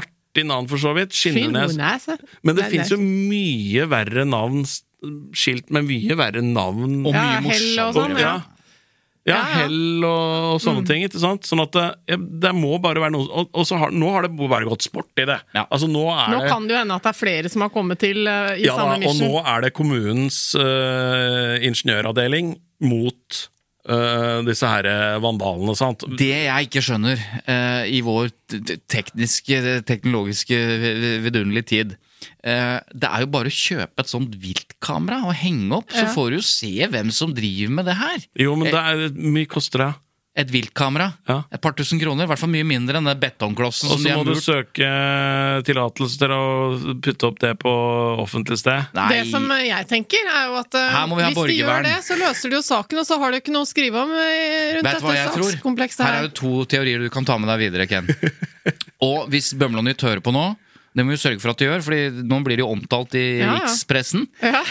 artig 0.00 0.46
navn, 0.46 0.68
for 0.70 0.80
så 0.80 0.94
vidt. 0.96 1.12
Skinnhuenese? 1.16 2.16
Men 2.42 2.56
det 2.56 2.64
Nei, 2.68 2.70
fins 2.78 2.90
jo 2.94 3.00
mye 3.02 3.88
verre 3.90 4.24
navn 4.28 4.64
Skilt 5.32 5.70
med 5.72 5.86
mye 5.88 6.12
verre 6.18 6.42
navn. 6.44 6.98
Og 7.08 7.14
Ja, 7.14 7.40
mye 7.40 7.54
hell 7.54 7.78
og 7.80 7.94
morsommere. 7.94 7.94
sånn, 7.96 8.18
ja. 8.20 8.34
Ja. 9.28 9.40
Hell 9.52 10.04
og, 10.06 10.54
og 10.54 10.62
sånne 10.64 10.84
ting. 10.88 11.04
ikke 11.04 11.20
sant? 11.20 11.44
Sånn 11.48 11.60
at 11.62 11.76
det, 11.76 12.16
det 12.40 12.52
må 12.56 12.78
bare 12.82 13.02
være 13.02 13.14
noe 13.14 13.28
Og, 13.28 13.50
og 13.52 13.68
så 13.68 13.76
har, 13.82 13.92
nå 13.92 14.08
har 14.14 14.24
det 14.24 14.32
bare 14.38 14.68
gått 14.68 14.86
sport 14.86 15.20
i 15.20 15.26
det. 15.28 15.36
Ja. 15.56 15.66
Altså 15.68 15.90
Nå 15.90 16.06
Nå 16.08 16.40
det 16.40 16.48
kan 16.48 16.66
det 16.66 16.74
jo 16.74 16.80
hende 16.80 16.96
at 16.96 17.06
det 17.06 17.12
er 17.12 17.20
flere 17.20 17.52
som 17.52 17.66
har 17.66 17.72
kommet 17.74 18.00
til 18.00 18.24
uh, 18.24 18.56
i 18.56 18.64
ja, 18.64 18.76
samme 18.78 18.98
Og 19.10 19.20
nå 19.20 19.44
er 19.44 19.66
det 19.66 19.74
kommunens 19.76 20.42
uh, 20.56 21.60
ingeniøravdeling 21.60 22.54
mot 22.88 23.40
uh, 23.90 24.40
disse 24.46 24.68
her 24.72 24.88
vandalene. 25.20 25.76
sant? 25.76 26.06
Det 26.16 26.32
jeg 26.32 26.70
ikke 26.70 26.84
skjønner 26.84 27.20
i 27.90 28.00
vår 28.04 28.30
tekniske, 28.88 29.82
teknologiske 29.88 30.56
vidunderlige 31.26 31.68
tid 31.74 31.98
Det 32.40 33.08
er 33.10 33.24
jo 33.24 33.30
bare 33.32 33.50
å 33.50 33.54
kjøpe 33.54 34.04
et 34.04 34.10
sånt 34.10 34.36
viltkamera 34.40 35.22
og 35.28 35.34
henge 35.36 35.80
opp, 35.80 35.90
så 35.92 36.06
får 36.14 36.30
du 36.30 36.38
jo 36.38 36.44
se 36.46 36.72
hvem 36.88 37.10
som 37.14 37.34
driver 37.36 37.74
med 37.80 37.90
det 37.90 37.98
her. 38.00 38.22
Jo, 38.40 38.54
men 38.56 38.72
det 38.72 38.80
er 38.80 39.18
mye 39.20 39.50
koster 39.50 39.84
det. 39.84 39.90
Et 40.38 40.46
viltkamera. 40.46 41.08
Ja. 41.26 41.40
Et 41.50 41.60
par 41.60 41.72
tusen 41.74 41.98
kroner. 41.98 42.24
I 42.24 42.30
hvert 42.30 42.38
fall 42.38 42.52
mye 42.52 42.66
mindre 42.66 43.00
enn 43.00 43.08
den 43.08 43.18
betongklossen 43.18 43.90
Og 43.90 43.98
så 43.98 44.04
de 44.04 44.12
må 44.14 44.22
du 44.28 44.38
søke 44.38 44.86
tillatelse 45.66 46.20
til 46.20 46.34
å 46.36 46.44
putte 47.02 47.26
opp 47.26 47.40
det 47.42 47.50
på 47.58 47.72
offentlig 48.22 48.60
sted. 48.62 48.92
Nei, 48.94 49.08
Det 49.16 49.24
som 49.32 49.50
eh, 49.56 49.66
jeg 49.72 49.88
tenker, 49.90 50.30
er 50.30 50.46
jo 50.52 50.60
at 50.62 50.78
eh, 50.78 51.00
hvis 51.18 51.42
de 51.50 51.58
gjør 51.58 51.84
det, 51.88 51.96
så 52.06 52.18
løser 52.20 52.54
de 52.54 52.60
jo 52.60 52.62
saken, 52.62 53.02
og 53.02 53.08
så 53.10 53.18
har 53.20 53.34
de 53.34 53.42
ikke 53.42 53.56
noe 53.56 53.66
å 53.66 53.70
skrive 53.72 54.06
om 54.06 54.14
eh, 54.14 54.78
rundt 54.78 54.86
Vet 54.86 55.02
du 55.02 55.10
dette 55.10 55.34
sakskomplekset 55.34 56.06
Her 56.06 56.14
Her 56.14 56.22
er 56.22 56.30
det 56.30 56.36
to 56.38 56.54
teorier 56.70 57.02
du 57.02 57.10
kan 57.12 57.26
ta 57.26 57.36
med 57.40 57.50
deg 57.50 57.66
videre, 57.66 57.90
Ken. 57.90 58.06
Og 59.10 59.26
hvis 59.34 59.50
Bømlo 59.58 59.82
Nytt 59.82 60.06
hører 60.06 60.22
på 60.22 60.32
nå, 60.36 60.52
det 60.96 61.04
må 61.06 61.14
vi 61.14 61.20
sørge 61.22 61.40
for 61.42 61.52
at 61.52 61.60
de 61.60 61.68
gjør, 61.68 61.82
for 61.86 62.20
nå 62.26 62.38
blir 62.46 62.58
de 62.58 62.64
jo 62.64 62.70
omtalt 62.74 63.14
i 63.18 63.24
Ja, 63.40 63.46
ja. 63.52 63.58
rikspressen. 63.60 64.26
Ja. 64.42 64.62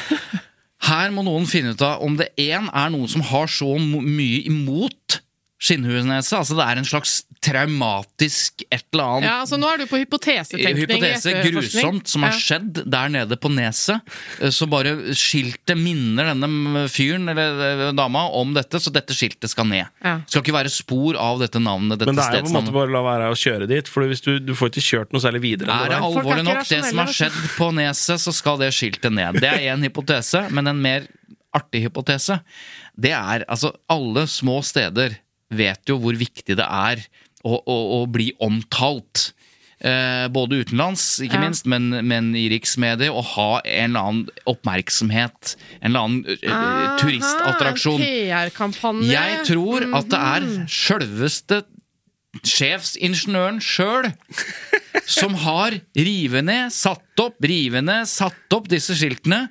Her 0.90 1.12
må 1.12 1.24
noen 1.28 1.48
finne 1.50 1.74
ut 1.76 1.82
av 1.84 2.02
om 2.06 2.16
det 2.20 2.30
én 2.40 2.70
er 2.72 2.92
noen 2.94 3.08
som 3.12 3.22
har 3.30 3.48
så 3.52 3.68
mye 3.80 4.42
imot 4.48 5.20
skinnhuesnese. 5.60 6.38
Altså 6.40 6.56
det 6.56 6.66
er 6.66 6.80
en 6.80 6.88
slags 6.88 7.18
traumatisk 7.44 8.64
et 8.72 8.84
eller 8.94 9.04
annet 9.16 9.28
ja, 9.30 9.36
så 9.48 9.58
nå 9.60 9.68
er 9.74 9.82
du 9.82 9.86
på 9.90 10.00
hypotesetenkning. 10.02 10.78
Hypotese 10.84 11.34
grusomt 11.46 12.08
som 12.12 12.24
har 12.26 12.34
Ja. 12.36 12.40
skjedd 12.40 12.80
der 12.90 13.10
nede 13.12 13.38
på 13.40 13.52
neset. 13.52 14.02
Eh, 14.42 14.50
Så 14.50 14.68
bare 14.70 14.94
skiltet 15.16 15.78
minner 15.80 16.32
denne 16.34 16.86
fyren 16.92 17.28
eller 17.32 17.90
eh, 17.90 17.92
dama 17.96 18.26
om 18.40 18.54
dette, 18.54 18.80
så 18.80 18.92
dette 18.92 19.14
skiltet 19.16 19.50
skal 19.52 19.66
ned. 19.68 19.88
Ja. 20.04 20.18
Det 20.24 20.32
skal 20.32 20.44
ikke 20.44 20.58
være 20.58 20.70
spor 20.74 21.16
av 21.20 21.40
dette 21.40 21.60
navnet. 21.60 22.00
Dette 22.00 22.08
Men 22.12 22.16
det 22.20 22.26
er 22.26 22.40
jo 22.40 22.48
på 22.48 22.50
en 22.56 22.60
måte 22.64 22.76
bare 22.76 22.90
å 22.92 22.96
la 22.98 23.04
være 23.08 23.30
å 23.32 23.38
kjøre 23.40 23.68
dit, 23.68 23.88
for 23.88 24.08
hvis 24.08 24.22
du, 24.26 24.40
du 24.40 24.54
får 24.56 24.72
ikke 24.74 24.86
kjørt 24.90 25.14
noe 25.16 25.22
særlig 25.24 25.42
videre. 25.44 25.70
Er 25.76 25.90
det 25.96 26.02
alvorlig 26.02 26.44
nok, 26.48 26.66
det 26.68 26.84
som 26.86 26.98
har 27.04 27.14
skjedd 27.14 27.40
på 27.58 27.72
neset, 27.76 28.20
så 28.20 28.34
skal 28.36 28.58
det 28.60 28.72
skiltet 28.76 29.12
ned. 29.16 29.40
Det 29.44 29.50
er 29.50 29.74
én 29.76 29.84
hypotese, 29.88 30.46
men 30.52 30.68
en 30.68 30.82
mer 30.82 31.08
artig 31.56 31.84
hypotese, 31.88 32.40
det 33.00 33.12
er 33.16 33.44
altså 33.50 33.72
Alle 33.90 34.28
små 34.30 34.60
steder 34.64 35.18
vet 35.52 35.82
jo 35.90 35.98
hvor 36.02 36.14
viktig 36.20 36.56
det 36.60 36.66
er 36.66 37.02
å, 37.44 37.58
å, 37.58 37.78
å 38.02 38.06
bli 38.12 38.32
omtalt. 38.44 39.32
Eh, 39.80 40.28
både 40.28 40.58
utenlands, 40.66 41.22
ikke 41.24 41.38
Ja. 41.40 41.44
minst, 41.46 41.66
men, 41.66 41.90
men 42.06 42.34
i 42.36 42.50
riksmedier. 42.52 43.14
Å 43.16 43.22
ha 43.24 43.62
en 43.64 43.96
eller 43.96 44.00
annen 44.10 44.30
oppmerksomhet. 44.46 45.56
En 45.80 45.94
eller 45.94 46.00
annen 46.04 46.26
eh, 46.28 46.52
Aha, 46.52 46.98
turistattraksjon. 47.00 48.02
PR-kampanje. 48.04 49.08
Jeg 49.14 49.46
tror 49.48 49.88
at 49.96 50.10
det 50.12 50.20
er 50.20 50.42
Mhm. 50.50 50.68
sjølveste 50.68 51.62
sjefsingeniøren 52.46 53.58
sjøl 53.64 54.12
som 55.10 55.34
har 55.46 55.80
rivet 55.98 56.46
ned, 56.46 56.72
satt 56.76 57.24
opp, 57.24 57.40
rivet 57.42 57.84
ned, 57.88 58.06
satt 58.10 58.54
opp 58.54 58.68
disse 58.70 58.94
skiltene. 59.00 59.48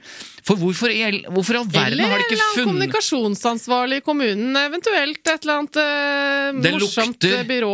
For 0.49 0.57
hvorfor 0.57 0.89
i 0.89 1.03
all- 1.05 1.25
verden 1.29 1.93
Eller 1.93 2.09
har 2.09 2.17
en 2.17 2.25
de 2.25 2.25
ikke 2.25 2.37
eller 2.39 2.51
annen 2.55 2.69
kommunikasjonsansvarlig 2.73 3.99
i 4.01 4.05
kommunen, 4.07 4.57
eventuelt 4.57 5.21
et 5.29 5.43
eller 5.45 5.59
annet 5.59 5.77
eh, 5.83 6.61
Det 6.65 6.73
morsomt 6.73 7.19
lukter- 7.21 7.39
eh, 7.39 7.45
byrå. 7.51 7.73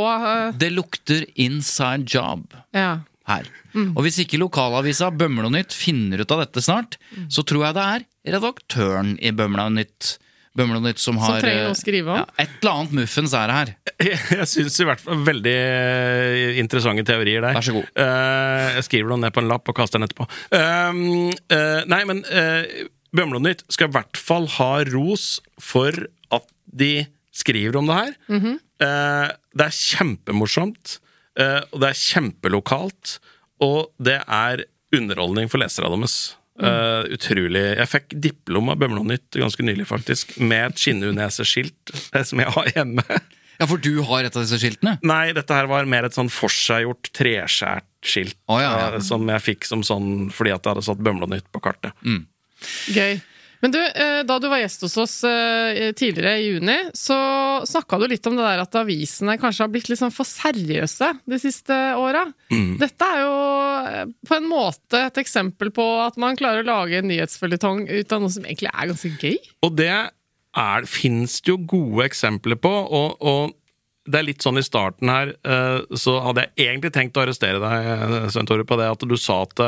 eh, 0.49 0.53
Det 0.59 0.71
lukter 0.75 1.27
inside 1.37 2.05
job 2.11 2.55
ja. 2.75 2.99
her. 3.31 3.47
Mm. 3.75 3.93
Og 3.97 4.03
hvis 4.05 4.19
ikke 4.25 4.39
lokalavisa 4.43 5.11
Bømlo 5.15 5.49
Nytt 5.51 5.73
finner 5.73 6.21
ut 6.25 6.31
av 6.35 6.43
dette 6.47 6.63
snart, 6.63 6.99
Mm. 7.17 7.29
så 7.31 7.45
tror 7.47 7.65
jeg 7.67 7.75
det 7.75 7.87
er 7.95 8.35
redaktøren 8.35 9.19
i 9.23 9.31
Bømlo 9.31 9.69
Nytt, 9.71 10.19
Bømlo 10.55 10.79
Nytt 10.85 11.03
som 11.03 11.19
Som 11.19 11.39
trenger 11.41 11.65
eh, 11.65 11.67
noe 11.67 11.75
å 11.75 11.79
skrive 11.79 12.13
om. 12.15 12.21
Ja, 12.23 12.27
et 12.45 12.53
eller 12.61 12.81
annet 12.81 12.97
muffens 13.01 13.35
er 13.35 13.51
det 13.51 13.57
her. 13.59 13.73
Jeg, 14.05 14.19
jeg 14.35 14.47
syns 14.51 14.77
i 14.83 14.87
hvert 14.89 15.01
fall 15.03 15.21
veldig 15.27 15.55
eh, 15.55 16.59
interessante 16.63 17.05
teorier 17.07 17.45
der. 17.45 17.57
Vær 17.57 17.67
så 17.67 17.75
god. 17.77 17.87
Uh, 17.95 18.75
jeg 18.75 18.87
skriver 18.89 19.15
dem 19.15 19.23
ned 19.23 19.35
på 19.35 19.43
en 19.43 19.51
lapp 19.53 19.71
og 19.71 19.77
kaster 19.79 20.01
den 20.01 20.09
etterpå. 20.09 20.27
Uh, 20.51 21.31
uh, 21.55 21.81
nei, 21.91 22.01
men 22.11 22.25
uh, 22.27 22.67
Bømlo 23.15 23.39
Nytt 23.43 23.63
skal 23.73 23.91
i 23.91 23.95
hvert 23.95 24.19
fall 24.19 24.49
ha 24.57 24.71
ros 24.91 25.39
for 25.63 25.95
at 26.35 26.47
de 26.67 27.07
skriver 27.35 27.79
om 27.79 27.91
det 27.91 27.99
her. 28.01 28.15
Mhm. 28.35 28.59
Eh, 28.83 29.29
det 29.55 29.67
er 29.69 29.77
kjempemorsomt, 29.79 30.99
eh, 31.39 31.63
og 31.73 31.81
det 31.81 31.91
er 31.93 32.01
kjempelokalt, 32.01 33.19
og 33.63 33.93
det 34.03 34.21
er 34.27 34.65
underholdning 34.95 35.51
for 35.51 35.63
leserne 35.63 35.91
deres. 35.95 36.37
Eh, 36.63 37.05
utrolig. 37.17 37.63
Jeg 37.81 37.91
fikk 37.91 38.15
diplom 38.29 38.69
av 38.71 38.79
Bømlo 38.79 39.03
Nytt 39.09 39.35
ganske 39.41 39.65
nylig, 39.67 39.89
faktisk, 39.91 40.37
med 40.39 40.69
et 40.71 40.83
skinnhuneseskilt 40.85 41.95
eh, 42.15 42.23
som 42.27 42.43
jeg 42.43 42.55
har 42.59 42.75
hjemme. 42.77 43.07
Ja, 43.55 43.69
for 43.71 43.79
du 43.79 44.01
har 44.03 44.27
et 44.27 44.35
av 44.35 44.43
disse 44.43 44.57
skiltene? 44.59 44.97
Nei, 45.07 45.29
dette 45.31 45.55
her 45.55 45.69
var 45.71 45.87
mer 45.87 46.09
et 46.09 46.17
sånn 46.17 46.27
forseggjort, 46.27 47.07
treskjært 47.15 47.87
skilt. 48.03 48.35
Oh, 48.51 48.59
ja, 48.59 48.73
ja. 48.81 48.89
Uh, 48.97 49.05
Som 49.07 49.31
jeg 49.31 49.45
fikk 49.45 49.69
som 49.69 49.85
sånn 49.87 50.33
fordi 50.35 50.51
at 50.51 50.67
jeg 50.67 50.75
hadde 50.75 50.83
satt 50.83 51.05
Bømlo 51.07 51.29
Nytt 51.31 51.47
på 51.55 51.63
kartet. 51.63 51.95
Gøy. 52.91 53.21
Men 53.65 53.73
du, 53.73 53.81
eh, 53.81 54.21
da 54.29 54.35
du 54.39 54.45
var 54.53 54.61
gjest 54.61 54.83
hos 54.85 54.97
oss 55.01 55.13
eh, 55.25 55.93
tidligere 55.97 56.37
i 56.37 56.49
juni, 56.51 56.77
så 56.93 57.17
snakka 57.65 57.97
du 57.97 58.11
litt 58.11 58.27
om 58.29 58.37
det 58.37 58.45
der 58.45 58.61
at 58.61 58.77
avisene 58.77 59.39
kanskje 59.41 59.65
har 59.65 59.71
blitt 59.73 59.89
litt 59.89 60.03
sånn 60.03 60.13
for 60.13 60.29
seriøse 60.29 61.09
de 61.25 61.39
siste 61.41 61.79
åra. 61.97 62.27
Mm. 62.53 62.75
Dette 62.83 63.09
er 63.09 63.23
jo 63.23 63.39
eh, 63.89 64.13
på 64.29 64.37
en 64.37 64.51
måte 64.51 65.07
et 65.07 65.23
eksempel 65.25 65.73
på 65.73 65.87
at 66.03 66.21
man 66.21 66.37
klarer 66.37 66.61
å 66.61 66.69
lage 66.69 67.01
en 67.01 67.09
nyhetsføljetong 67.09 67.87
ut 67.89 68.13
av 68.13 68.21
noe 68.21 68.37
som 68.37 68.45
egentlig 68.45 68.69
er 68.69 68.93
ganske 68.93 69.15
gøy. 69.17 69.41
Og 69.65 69.81
det 69.81 69.91
er, 69.95 70.85
finnes 70.85 71.41
det 71.41 71.55
jo 71.55 71.59
gode 71.65 72.05
eksempler 72.11 72.61
på, 72.61 72.77
og, 72.85 73.17
og 73.25 73.57
det 74.05 74.21
er 74.21 74.29
litt 74.29 74.45
sånn 74.45 74.61
i 74.61 74.67
starten 74.67 75.09
her, 75.09 75.31
så 75.97 76.19
hadde 76.21 76.43
jeg 76.45 76.67
egentlig 76.67 76.91
tenkt 76.93 77.17
å 77.17 77.23
arrestere 77.23 77.57
deg, 77.63 78.27
Svein 78.29 78.45
Tore, 78.45 78.67
på 78.69 78.77
det 78.77 78.91
at 78.93 79.07
du 79.09 79.17
sa 79.17 79.41
at 79.47 79.63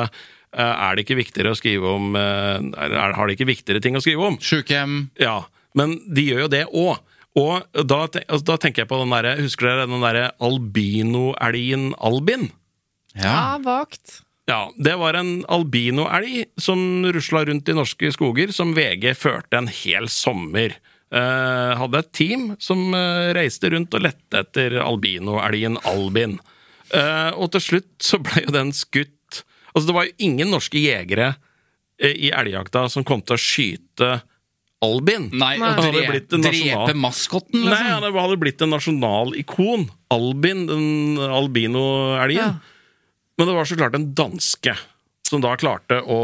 er 0.64 0.96
det 0.96 1.04
ikke 1.04 1.18
viktigere 1.20 1.52
å 1.52 1.58
skrive 1.58 1.90
om 1.98 2.16
eh, 2.16 2.56
er, 2.80 3.16
Har 3.16 3.28
de 3.28 3.36
ikke 3.36 3.48
viktigere 3.48 3.82
ting 3.84 3.98
å 3.98 4.02
skrive 4.04 4.30
om? 4.30 4.38
Sjukehjem. 4.40 5.10
Ja, 5.20 5.42
men 5.76 5.98
de 6.08 6.24
gjør 6.30 6.46
jo 6.46 6.52
det 6.52 6.64
òg. 6.72 7.02
Og 7.36 7.82
da, 7.84 7.98
altså, 8.08 8.44
da 8.48 8.56
tenker 8.60 8.84
jeg 8.84 8.88
på 8.88 8.96
den 9.02 9.12
derre 9.12 9.34
Husker 9.42 9.68
dere 9.68 9.88
den 9.90 10.04
derre 10.04 10.30
albinoelgen 10.40 11.90
Albin? 12.00 12.48
Ja. 13.12 13.32
Ja, 13.32 13.44
vagt. 13.64 14.22
Ja, 14.46 14.60
det 14.78 14.94
var 15.00 15.16
en 15.18 15.40
albinoelg 15.50 16.52
som 16.60 17.04
rusla 17.12 17.42
rundt 17.48 17.68
i 17.68 17.74
norske 17.74 18.12
skoger, 18.14 18.52
som 18.54 18.76
VG 18.76 19.10
førte 19.18 19.58
en 19.58 19.70
hel 19.72 20.06
sommer. 20.12 20.76
Eh, 21.10 21.72
hadde 21.80 22.02
et 22.02 22.12
team 22.14 22.46
som 22.62 22.94
eh, 22.94 23.32
reiste 23.34 23.72
rundt 23.74 23.94
og 23.96 24.04
lette 24.06 24.42
etter 24.44 24.78
albinoelgen 24.82 25.80
Albin. 25.90 26.38
Eh, 26.94 27.30
og 27.34 27.50
til 27.56 27.64
slutt 27.64 28.06
så 28.06 28.20
ble 28.22 28.44
jo 28.44 28.54
den 28.54 28.72
skutt 28.76 29.15
Altså, 29.76 29.90
det 29.90 29.96
var 29.98 30.06
jo 30.08 30.16
ingen 30.24 30.48
norske 30.54 30.80
jegere 30.80 31.34
eh, 32.00 32.14
i 32.16 32.32
elgjakta 32.32 32.86
som 32.92 33.04
kom 33.04 33.20
til 33.22 33.36
å 33.36 33.42
skyte 33.42 34.10
Albin. 34.84 35.30
Nei, 35.32 35.54
Nei. 35.60 35.72
blitt 36.10 36.32
en 36.36 36.42
nasjonal- 36.44 36.86
drepe 36.86 36.96
maskotten, 37.00 37.62
Nei, 37.64 37.70
liksom. 37.72 38.02
han 38.04 38.18
hadde 38.20 38.40
blitt 38.40 38.64
en 38.64 38.72
nasjonal 38.74 39.32
ikon. 39.40 39.86
Albin, 40.12 40.66
den 40.68 41.16
albino-elgen. 41.20 42.36
Ja. 42.36 42.54
Men 43.36 43.48
det 43.50 43.54
var 43.56 43.68
så 43.68 43.76
klart 43.76 43.94
en 43.96 44.10
danske 44.16 44.76
som 45.26 45.42
da 45.42 45.56
klarte 45.58 46.00
å 46.06 46.18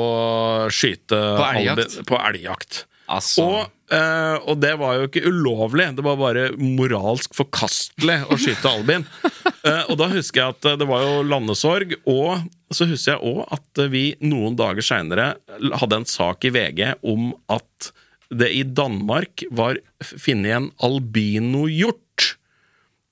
skyte 0.72 1.18
På 1.18 1.46
elgjakt? 1.48 1.78
Albin 1.78 2.06
på 2.08 2.20
elgjakt. 2.28 2.84
Altså, 3.12 3.42
Og, 3.44 3.72
eh, 3.92 4.36
og 4.48 4.60
det 4.62 4.72
var 4.80 4.94
jo 4.96 5.08
ikke 5.08 5.24
ulovlig, 5.26 5.88
det 5.96 6.04
var 6.06 6.16
bare 6.20 6.44
moralsk 6.56 7.34
forkastelig 7.36 8.22
å 8.30 8.38
skyte 8.40 8.68
Albin. 8.72 9.06
Eh, 9.62 9.84
og 9.92 9.94
da 9.94 10.08
husker 10.10 10.40
jeg 10.40 10.54
at 10.56 10.66
eh, 10.72 10.76
det 10.80 10.86
var 10.90 11.04
jo 11.06 11.20
landesorg, 11.22 11.92
og 12.10 12.40
så 12.76 12.86
husker 12.90 13.14
jeg 13.16 13.22
òg 13.32 13.42
at 13.54 13.82
vi 13.92 14.04
noen 14.24 14.56
dager 14.58 14.84
seinere 14.84 15.32
hadde 15.80 16.00
en 16.02 16.08
sak 16.08 16.44
i 16.48 16.52
VG 16.54 16.82
om 17.02 17.32
at 17.52 17.92
det 18.32 18.48
i 18.56 18.62
Danmark 18.64 19.44
var 19.52 19.76
funnet 20.00 20.54
en 20.56 20.70
albinohjort 20.82 21.98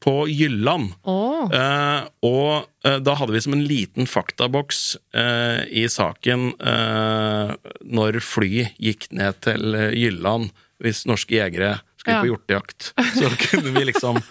på 0.01 0.15
Jylland. 0.33 0.95
Oh. 1.05 1.45
Eh, 1.53 2.07
og 2.25 2.65
eh, 2.89 2.97
da 3.05 3.15
hadde 3.21 3.35
vi 3.37 3.43
som 3.45 3.53
en 3.53 3.67
liten 3.69 4.09
faktaboks 4.09 4.95
eh, 5.13 5.61
i 5.77 5.85
saken 5.93 6.55
eh, 6.57 7.53
når 7.85 8.21
fly 8.25 8.65
gikk 8.81 9.11
ned 9.13 9.37
til 9.45 9.77
eh, 9.77 9.91
Jylland 9.93 10.49
hvis 10.81 11.05
norske 11.09 11.37
jegere 11.37 11.77
skulle 12.01 12.17
Ja. 12.17 12.23
på 12.25 12.31
hjortejakt. 12.31 12.87
Så 13.13 13.29
kunne 13.43 13.75
vi 13.77 13.83
liksom 13.91 14.17
uh, 14.17 14.23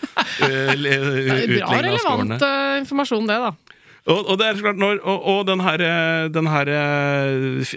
Det 0.74 0.96
skårene. 0.98 1.60
Bra 1.62 1.82
relevant 1.86 2.46
informasjon, 2.82 3.28
det, 3.30 3.36
da. 3.44 3.52
Og, 4.10 4.24
og 4.26 4.40
det 4.42 4.48
er 4.50 4.58
klart 4.64 4.80
når, 4.82 4.98
og, 5.06 5.26
og 5.30 5.42
den 5.46 5.62
her, 5.62 5.82
den 6.34 6.48
her 6.50 6.70
eh, 6.74 7.68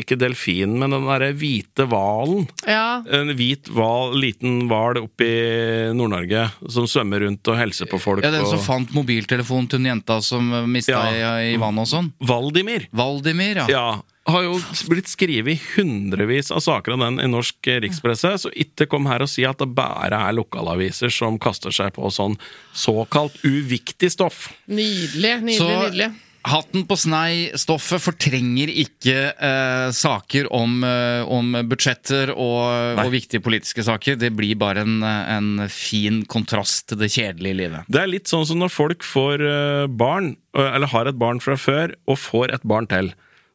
Ikke 0.00 0.16
delfinen, 0.18 0.78
men 0.80 0.94
den 0.96 1.06
derre 1.06 1.30
hvite 1.38 1.86
hvalen. 1.90 2.46
Ja. 2.66 3.02
En 3.06 3.32
hvit 3.38 3.70
val, 3.72 4.16
liten 4.18 4.64
hval 4.70 4.98
oppe 5.02 5.26
i 5.28 5.92
Nord-Norge 5.96 6.46
som 6.72 6.88
svømmer 6.90 7.24
rundt 7.26 7.48
og 7.52 7.58
hilser 7.60 7.90
på 7.90 8.00
folk. 8.02 8.24
ja, 8.26 8.32
Den 8.34 8.46
som 8.48 8.58
og... 8.60 8.66
fant 8.66 8.94
mobiltelefonen 8.96 9.68
til 9.70 9.82
den 9.82 9.92
jenta 9.94 10.18
som 10.24 10.50
mista 10.72 10.98
Ja. 11.14 11.34
i, 11.40 11.52
i 11.54 11.60
vannet 11.60 11.86
og 11.86 11.90
sånn. 11.92 12.10
Valdimir. 12.28 12.88
Valdimir, 12.92 13.62
ja. 13.62 13.66
Ja, 13.72 13.86
har 14.28 14.44
jo 14.46 14.54
blitt 14.90 15.10
skrevet 15.10 15.62
hundrevis 15.74 16.52
av 16.54 16.60
saker 16.62 16.94
om 16.94 17.02
den 17.02 17.20
i 17.24 17.28
norsk 17.30 17.66
eh, 17.66 17.80
rikspresse, 17.82 18.34
så 18.44 18.52
ikke 18.54 18.86
kom 18.90 19.08
her 19.10 19.24
og 19.24 19.30
si 19.32 19.42
at 19.48 19.58
det 19.58 19.70
bare 19.74 20.20
er 20.28 20.36
lokalaviser 20.38 21.10
som 21.10 21.40
kaster 21.42 21.74
seg 21.74 21.94
på 21.96 22.10
sånn 22.14 22.36
såkalt 22.70 23.40
uviktig 23.42 24.12
stoff. 24.14 24.50
Nydelig, 24.70 25.40
nydelig, 25.42 25.56
Så 25.58 25.66
nydelig. 25.70 26.06
hatten 26.52 26.84
på 26.86 26.96
snei-stoffet 26.98 28.02
fortrenger 28.02 28.70
ikke 28.84 29.16
eh, 29.34 29.88
saker 29.94 30.48
om, 30.54 30.78
eh, 30.86 31.26
om 31.26 31.58
budsjetter 31.70 32.30
og, 32.36 33.02
og 33.02 33.10
viktige 33.14 33.42
politiske 33.42 33.82
saker. 33.86 34.16
Det 34.22 34.30
blir 34.38 34.54
bare 34.58 34.86
en, 34.86 35.02
en 35.02 35.66
fin 35.70 36.22
kontrast 36.30 36.88
til 36.92 37.02
det 37.02 37.10
kjedelige 37.14 37.58
livet. 37.64 37.90
Det 37.90 38.04
er 38.04 38.10
litt 38.14 38.30
sånn 38.30 38.46
som 38.46 38.62
når 38.62 38.70
folk 38.74 39.02
får 39.06 39.42
eh, 39.50 39.90
barn, 39.90 40.36
eller 40.54 40.90
har 40.94 41.10
et 41.10 41.18
barn 41.18 41.42
fra 41.42 41.58
før, 41.58 41.94
og 42.06 42.22
får 42.22 42.54
et 42.54 42.66
barn 42.70 42.86
til. 42.90 43.12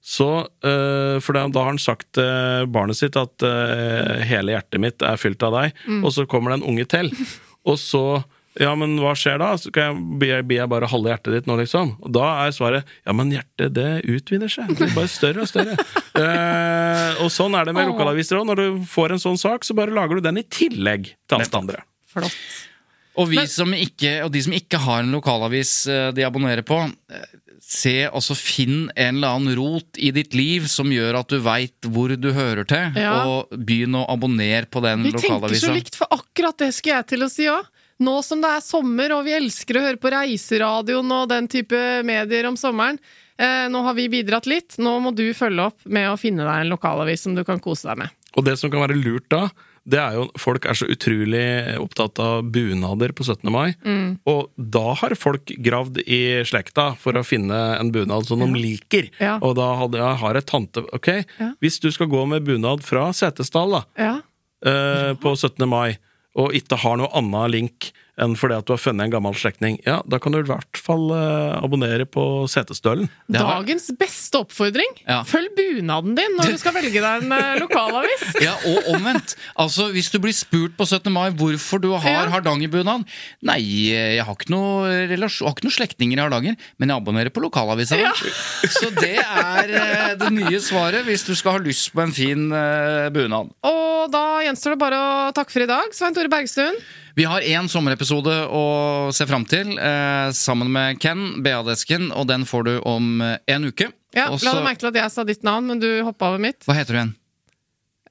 Så, 0.08 0.28
eh, 0.64 1.18
for 1.20 1.36
da, 1.36 1.42
har 1.52 1.66
han 1.74 1.82
sagt 1.84 2.08
til 2.16 2.70
barnet 2.72 2.96
sitt 2.96 3.18
at 3.20 3.44
eh, 3.44 4.22
hele 4.30 4.54
hjertet 4.56 4.80
mitt 4.80 5.04
er 5.04 5.20
fylt 5.20 5.44
av 5.44 5.52
deg, 5.58 5.82
og 6.00 6.10
så 6.16 6.24
kommer 6.32 6.54
det 6.54 6.62
en 6.62 6.70
unge 6.72 6.86
til. 6.88 7.12
Og 7.68 7.76
så 7.76 8.00
ja, 8.58 8.72
men 8.80 8.94
hva 9.04 9.12
skjer 9.20 9.36
da? 9.42 9.50
Så 9.60 9.70
kan 9.76 9.84
jeg, 9.92 10.04
blir 10.22 10.30
jeg- 10.32 10.46
blir 10.48 10.58
jeg 10.64 10.70
bare 10.72 10.88
halve 10.90 11.12
hjertet 11.12 11.34
ditt 11.36 11.50
nå, 11.50 11.58
liksom? 11.60 11.92
Og 12.02 12.14
da 12.16 12.30
er 12.46 12.54
svaret 12.56 12.88
ja, 13.06 13.14
men 13.14 13.30
hjertet 13.36 13.74
det 13.76 13.90
utvider 14.08 14.50
seg. 14.50 14.72
Det 14.72 14.80
blir 14.88 14.96
bare 14.96 15.12
større 15.12 15.44
og 15.44 15.52
større. 15.52 15.76
Eh, 16.18 17.20
og 17.22 17.28
sånn 17.30 17.54
er 17.54 17.68
det 17.68 17.76
med 17.78 17.86
lokalaviser 17.92 18.40
òg. 18.40 18.48
Når 18.50 18.58
du 18.58 18.86
får 18.90 19.14
en 19.14 19.22
sånn 19.22 19.38
sak, 19.38 19.62
så 19.68 19.76
bare 19.78 19.94
lager 19.94 20.18
du 20.18 20.24
den 20.26 20.40
i 20.42 20.46
tillegg 20.50 21.12
til 21.30 21.38
alt 21.38 21.52
det 21.54 21.60
andre. 21.60 21.84
Flott. 22.10 22.34
Og, 23.18 23.28
vi 23.30 23.38
Men- 23.44 23.52
som 23.52 23.76
ikke, 23.78 24.16
og 24.26 24.32
de 24.34 24.42
som 24.48 24.56
ikke 24.58 24.80
har 24.82 25.04
en 25.04 25.14
lokalavis 25.14 25.76
eh, 25.94 26.08
de 26.18 26.26
abonnerer 26.26 26.66
på, 26.66 26.80
se 27.62 28.08
altså 28.08 28.36
finn 28.38 28.90
en 28.96 29.16
eller 29.18 29.36
annen 29.38 29.56
rot 29.58 29.98
i 29.98 30.12
ditt 30.16 30.34
liv 30.38 30.68
som 30.72 30.92
gjør 30.94 31.20
at 31.22 31.32
du 31.34 31.40
veit 31.44 31.88
hvor 31.88 32.14
du 32.16 32.30
hører 32.36 32.68
til, 32.70 32.94
Ja. 33.02 33.26
og 33.26 33.50
begynn 33.52 33.96
å 33.98 34.06
abonnere 34.10 34.66
på 34.70 34.82
den 34.84 35.04
Vi 35.04 35.12
tenker 35.14 35.56
så 35.58 35.74
likt, 35.74 35.96
for 35.96 36.08
akkurat 36.12 36.58
det 36.58 36.74
skulle 36.76 37.00
jeg 37.02 37.08
til 37.08 37.24
å 37.26 37.30
si 37.32 37.48
òg. 37.52 37.66
Nå 38.00 38.20
som 38.24 38.42
det 38.42 38.50
er 38.54 38.62
sommer, 38.62 39.12
og 39.18 39.26
vi 39.26 39.34
elsker 39.34 39.80
å 39.80 39.82
høre 39.82 39.98
på 39.98 40.12
Reiseradioen 40.14 41.12
og 41.16 41.30
den 41.30 41.48
type 41.50 41.80
medier 42.06 42.46
om 42.46 42.56
sommeren. 42.56 43.00
Eh, 43.40 43.68
nå 43.70 43.82
har 43.86 43.94
vi 43.98 44.08
bidratt 44.10 44.46
litt. 44.50 44.78
Nå 44.78 45.00
må 45.02 45.14
du 45.16 45.26
følge 45.34 45.66
opp 45.72 45.80
med 45.86 46.08
å 46.10 46.18
finne 46.18 46.46
deg 46.46 46.62
en 46.66 46.70
lokalavis 46.74 47.26
som 47.26 47.34
du 47.38 47.44
kan 47.44 47.60
kose 47.60 47.88
deg 47.90 47.98
med. 47.98 48.10
Og 48.38 48.46
det 48.46 48.58
som 48.60 48.70
kan 48.70 48.82
være 48.86 48.98
lurt 49.02 49.26
da, 49.34 49.48
det 49.88 50.00
er 50.04 50.16
jo 50.18 50.26
folk 50.38 50.66
er 50.68 50.76
så 50.76 50.88
utrolig 50.92 51.44
opptatt 51.80 52.20
av 52.20 52.44
bunader 52.52 53.14
på 53.16 53.24
17. 53.24 53.48
mai. 53.54 53.72
Mm. 53.88 54.18
Og 54.28 54.50
da 54.58 54.94
har 55.00 55.16
folk 55.16 55.54
gravd 55.64 56.02
i 56.04 56.20
slekta 56.48 56.90
for 57.00 57.16
å 57.16 57.24
finne 57.24 57.56
en 57.80 57.92
bunad 57.96 58.28
som 58.28 58.44
de 58.44 58.50
liker. 58.52 59.08
Ja. 59.24 59.38
Og 59.42 59.56
da 59.60 59.70
hadde 59.80 60.02
jeg 60.02 60.20
har 60.24 60.34
jeg 60.42 60.46
tante 60.52 60.84
Ok, 60.94 61.08
Ja. 61.40 61.54
hvis 61.62 61.80
du 61.80 61.90
skal 61.92 62.08
gå 62.12 62.26
med 62.28 62.44
bunad 62.44 62.84
fra 62.84 63.10
Setesdal 63.16 63.72
da, 63.72 63.84
Ja. 63.98 64.16
eh, 64.66 65.14
på 65.16 65.36
17. 65.38 65.66
mai, 65.70 65.98
og 66.36 66.52
ikke 66.54 66.78
har 66.78 66.98
noe 66.98 67.10
annet 67.16 67.52
link 67.52 67.92
enn 68.18 68.34
fordi 68.40 68.56
at 68.58 68.66
du 68.66 68.72
har 68.74 68.80
funnet 68.82 69.06
en 69.06 69.12
gammel 69.14 69.36
slektning, 69.38 69.76
ja, 69.86 70.00
da 70.10 70.18
kan 70.22 70.34
du 70.34 70.40
i 70.40 70.46
hvert 70.48 70.80
fall 70.82 71.12
eh, 71.14 71.58
abonnere 71.62 72.06
på 72.10 72.24
Setesdølen. 72.50 73.10
Det 73.30 73.38
har- 73.42 73.60
Dagens 73.62 73.92
beste 74.00 74.40
oppfordring! 74.42 74.90
Ja. 75.06 75.20
Følg 75.28 75.52
bunaden 75.58 76.16
din 76.18 76.34
når 76.38 76.54
du 76.56 76.58
skal 76.62 76.74
velge 76.74 76.98
deg 77.04 77.24
en 77.28 77.32
eh, 77.38 77.60
lokalavis! 77.62 78.26
Ja, 78.48 78.56
og 78.70 78.90
omvendt. 78.96 79.36
Altså, 79.60 79.90
Hvis 79.94 80.10
du 80.14 80.18
blir 80.24 80.34
spurt 80.36 80.76
på 80.78 80.86
17. 80.88 81.12
mai 81.14 81.30
hvorfor 81.38 81.82
du 81.84 81.92
har 81.96 82.06
Ja. 82.10 82.26
hardangerbunad 82.34 83.06
Nei, 83.46 83.60
jeg 83.94 84.24
har 84.26 84.34
ikke 84.36 84.50
noe, 84.54 84.90
relasjon, 85.12 85.48
har 85.50 85.56
ikke 85.58 85.68
noe 85.68 85.76
slektninger 85.78 86.18
i 86.20 86.22
Hardanger, 86.26 86.56
men 86.80 86.90
jeg 86.94 86.98
abonnerer 87.02 87.34
på 87.34 87.42
lokalavisa. 87.44 87.98
Ja. 88.02 88.14
Så 88.80 88.90
det 88.98 89.16
er 89.22 89.74
eh, 89.78 90.14
det 90.20 90.32
nye 90.34 90.60
svaret 90.64 91.06
hvis 91.08 91.26
du 91.28 91.34
skal 91.38 91.58
ha 91.58 91.64
lyst 91.64 91.92
på 91.94 92.02
en 92.06 92.14
fin 92.16 92.48
eh, 92.52 93.10
bunad. 93.14 93.54
Og 93.68 94.10
da 94.14 94.26
gjenstår 94.46 94.74
det 94.76 94.82
bare 94.82 95.02
å 95.02 95.34
takke 95.36 95.54
for 95.54 95.66
i 95.66 95.70
dag. 95.70 95.94
Svein 95.96 96.16
Tore 96.18 96.32
Bergstuen. 96.32 96.78
Vi 97.18 97.26
har 97.26 97.42
én 97.42 97.66
sommerepisode 97.66 98.34
å 98.54 98.66
se 99.10 99.26
fram 99.26 99.42
til 99.50 99.72
eh, 99.82 100.28
sammen 100.38 100.70
med 100.70 101.00
Ken, 101.02 101.40
BA-desken, 101.42 102.12
og 102.14 102.28
den 102.30 102.44
får 102.46 102.68
du 102.68 102.76
om 102.86 103.24
eh, 103.26 103.40
en 103.56 103.66
uke. 103.66 103.88
Ja, 104.14 104.28
Også... 104.30 104.46
La 104.46 104.54
deg 104.60 104.68
merke 104.68 104.84
til 104.84 104.92
at 104.92 105.00
jeg 105.02 105.14
sa 105.16 105.26
ditt 105.26 105.42
navn, 105.48 105.66
men 105.72 105.82
du 105.82 105.88
hoppa 106.06 106.30
over 106.30 106.44
mitt. 106.46 106.62
Hva 106.70 106.76
heter 106.78 106.94
du 106.94 107.00
igjen? 107.00 107.16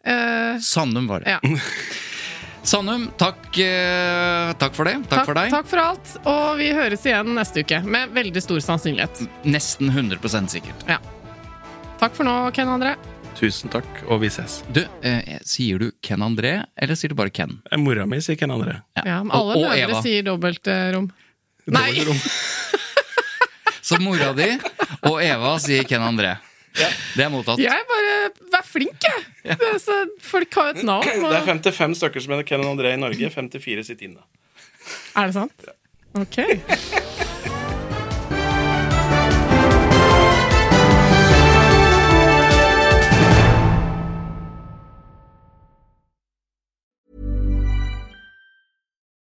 Eh, 0.03 0.59
Sandum 0.59 1.07
var 1.07 1.23
det. 1.23 1.37
ja. 1.37 1.55
Sandum, 2.66 3.07
takk, 3.14 3.47
eh, 3.62 4.51
takk 4.59 4.75
for 4.75 4.90
det. 4.90 4.97
Takk, 5.07 5.23
for 5.29 5.38
deg. 5.38 5.55
takk 5.55 5.69
for 5.71 5.85
alt. 5.85 6.14
Og 6.27 6.57
vi 6.59 6.73
høres 6.75 7.07
igjen 7.07 7.31
neste 7.38 7.62
uke, 7.62 7.79
med 7.87 8.11
veldig 8.11 8.42
stor 8.42 8.59
sannsynlighet. 8.73 9.23
Nesten 9.47 9.95
100 9.95 10.51
sikkert. 10.51 10.83
Ja. 10.90 10.99
Takk 12.03 12.19
for 12.19 12.27
nå, 12.27 12.40
Ken 12.59 12.75
André. 12.75 12.99
Tusen 13.37 13.68
takk, 13.72 13.88
og 14.09 14.22
vi 14.22 14.31
ses. 14.33 14.62
Du, 14.72 14.81
eh, 15.05 15.37
sier 15.44 15.79
du 15.83 15.90
Ken 16.05 16.22
André, 16.25 16.55
eller 16.81 16.96
sier 16.96 17.12
du 17.12 17.16
bare 17.18 17.31
Ken? 17.35 17.59
Eh, 17.70 17.77
Mora 17.77 18.07
mi 18.09 18.16
sier 18.25 18.38
Ken 18.40 18.51
André. 18.55 18.79
Ja, 19.05 19.18
men 19.22 19.33
alle 19.37 19.57
og 19.59 19.62
mødre 19.66 19.77
Eva. 19.83 20.01
sier 20.03 20.25
dobbeltrom. 20.25 21.11
Nei! 21.66 21.90
Dårlig. 21.99 22.16
Så 23.87 23.99
mora 24.03 24.33
di 24.35 24.49
og 25.07 25.20
Eva 25.22 25.53
sier 25.62 25.85
Ken 25.87 26.03
André. 26.03 26.33
Det 26.77 27.25
er 27.25 27.31
mottatt. 27.33 27.61
Jeg 27.62 27.85
bare 27.88 28.16
Vær 28.53 28.64
flink, 28.68 28.96
jeg! 29.05 29.22
Ja. 29.46 29.55
er 29.57 30.11
folk 30.20 30.59
har 30.59 30.75
et 30.75 30.83
navn. 30.85 31.07
Det 31.07 31.22
er 31.22 31.40
Og, 31.40 31.46
55 31.49 31.96
stykker 32.01 32.25
som 32.25 32.35
heter 32.35 32.49
Ken 32.51 32.64
André 32.68 32.92
i 32.96 33.01
Norge. 33.01 33.31
54 33.33 33.87
sitter 33.87 34.11
inne. 34.11 34.25
er 35.16 35.31
det 35.31 35.37
sant? 35.37 35.70
Ok. 36.16 37.14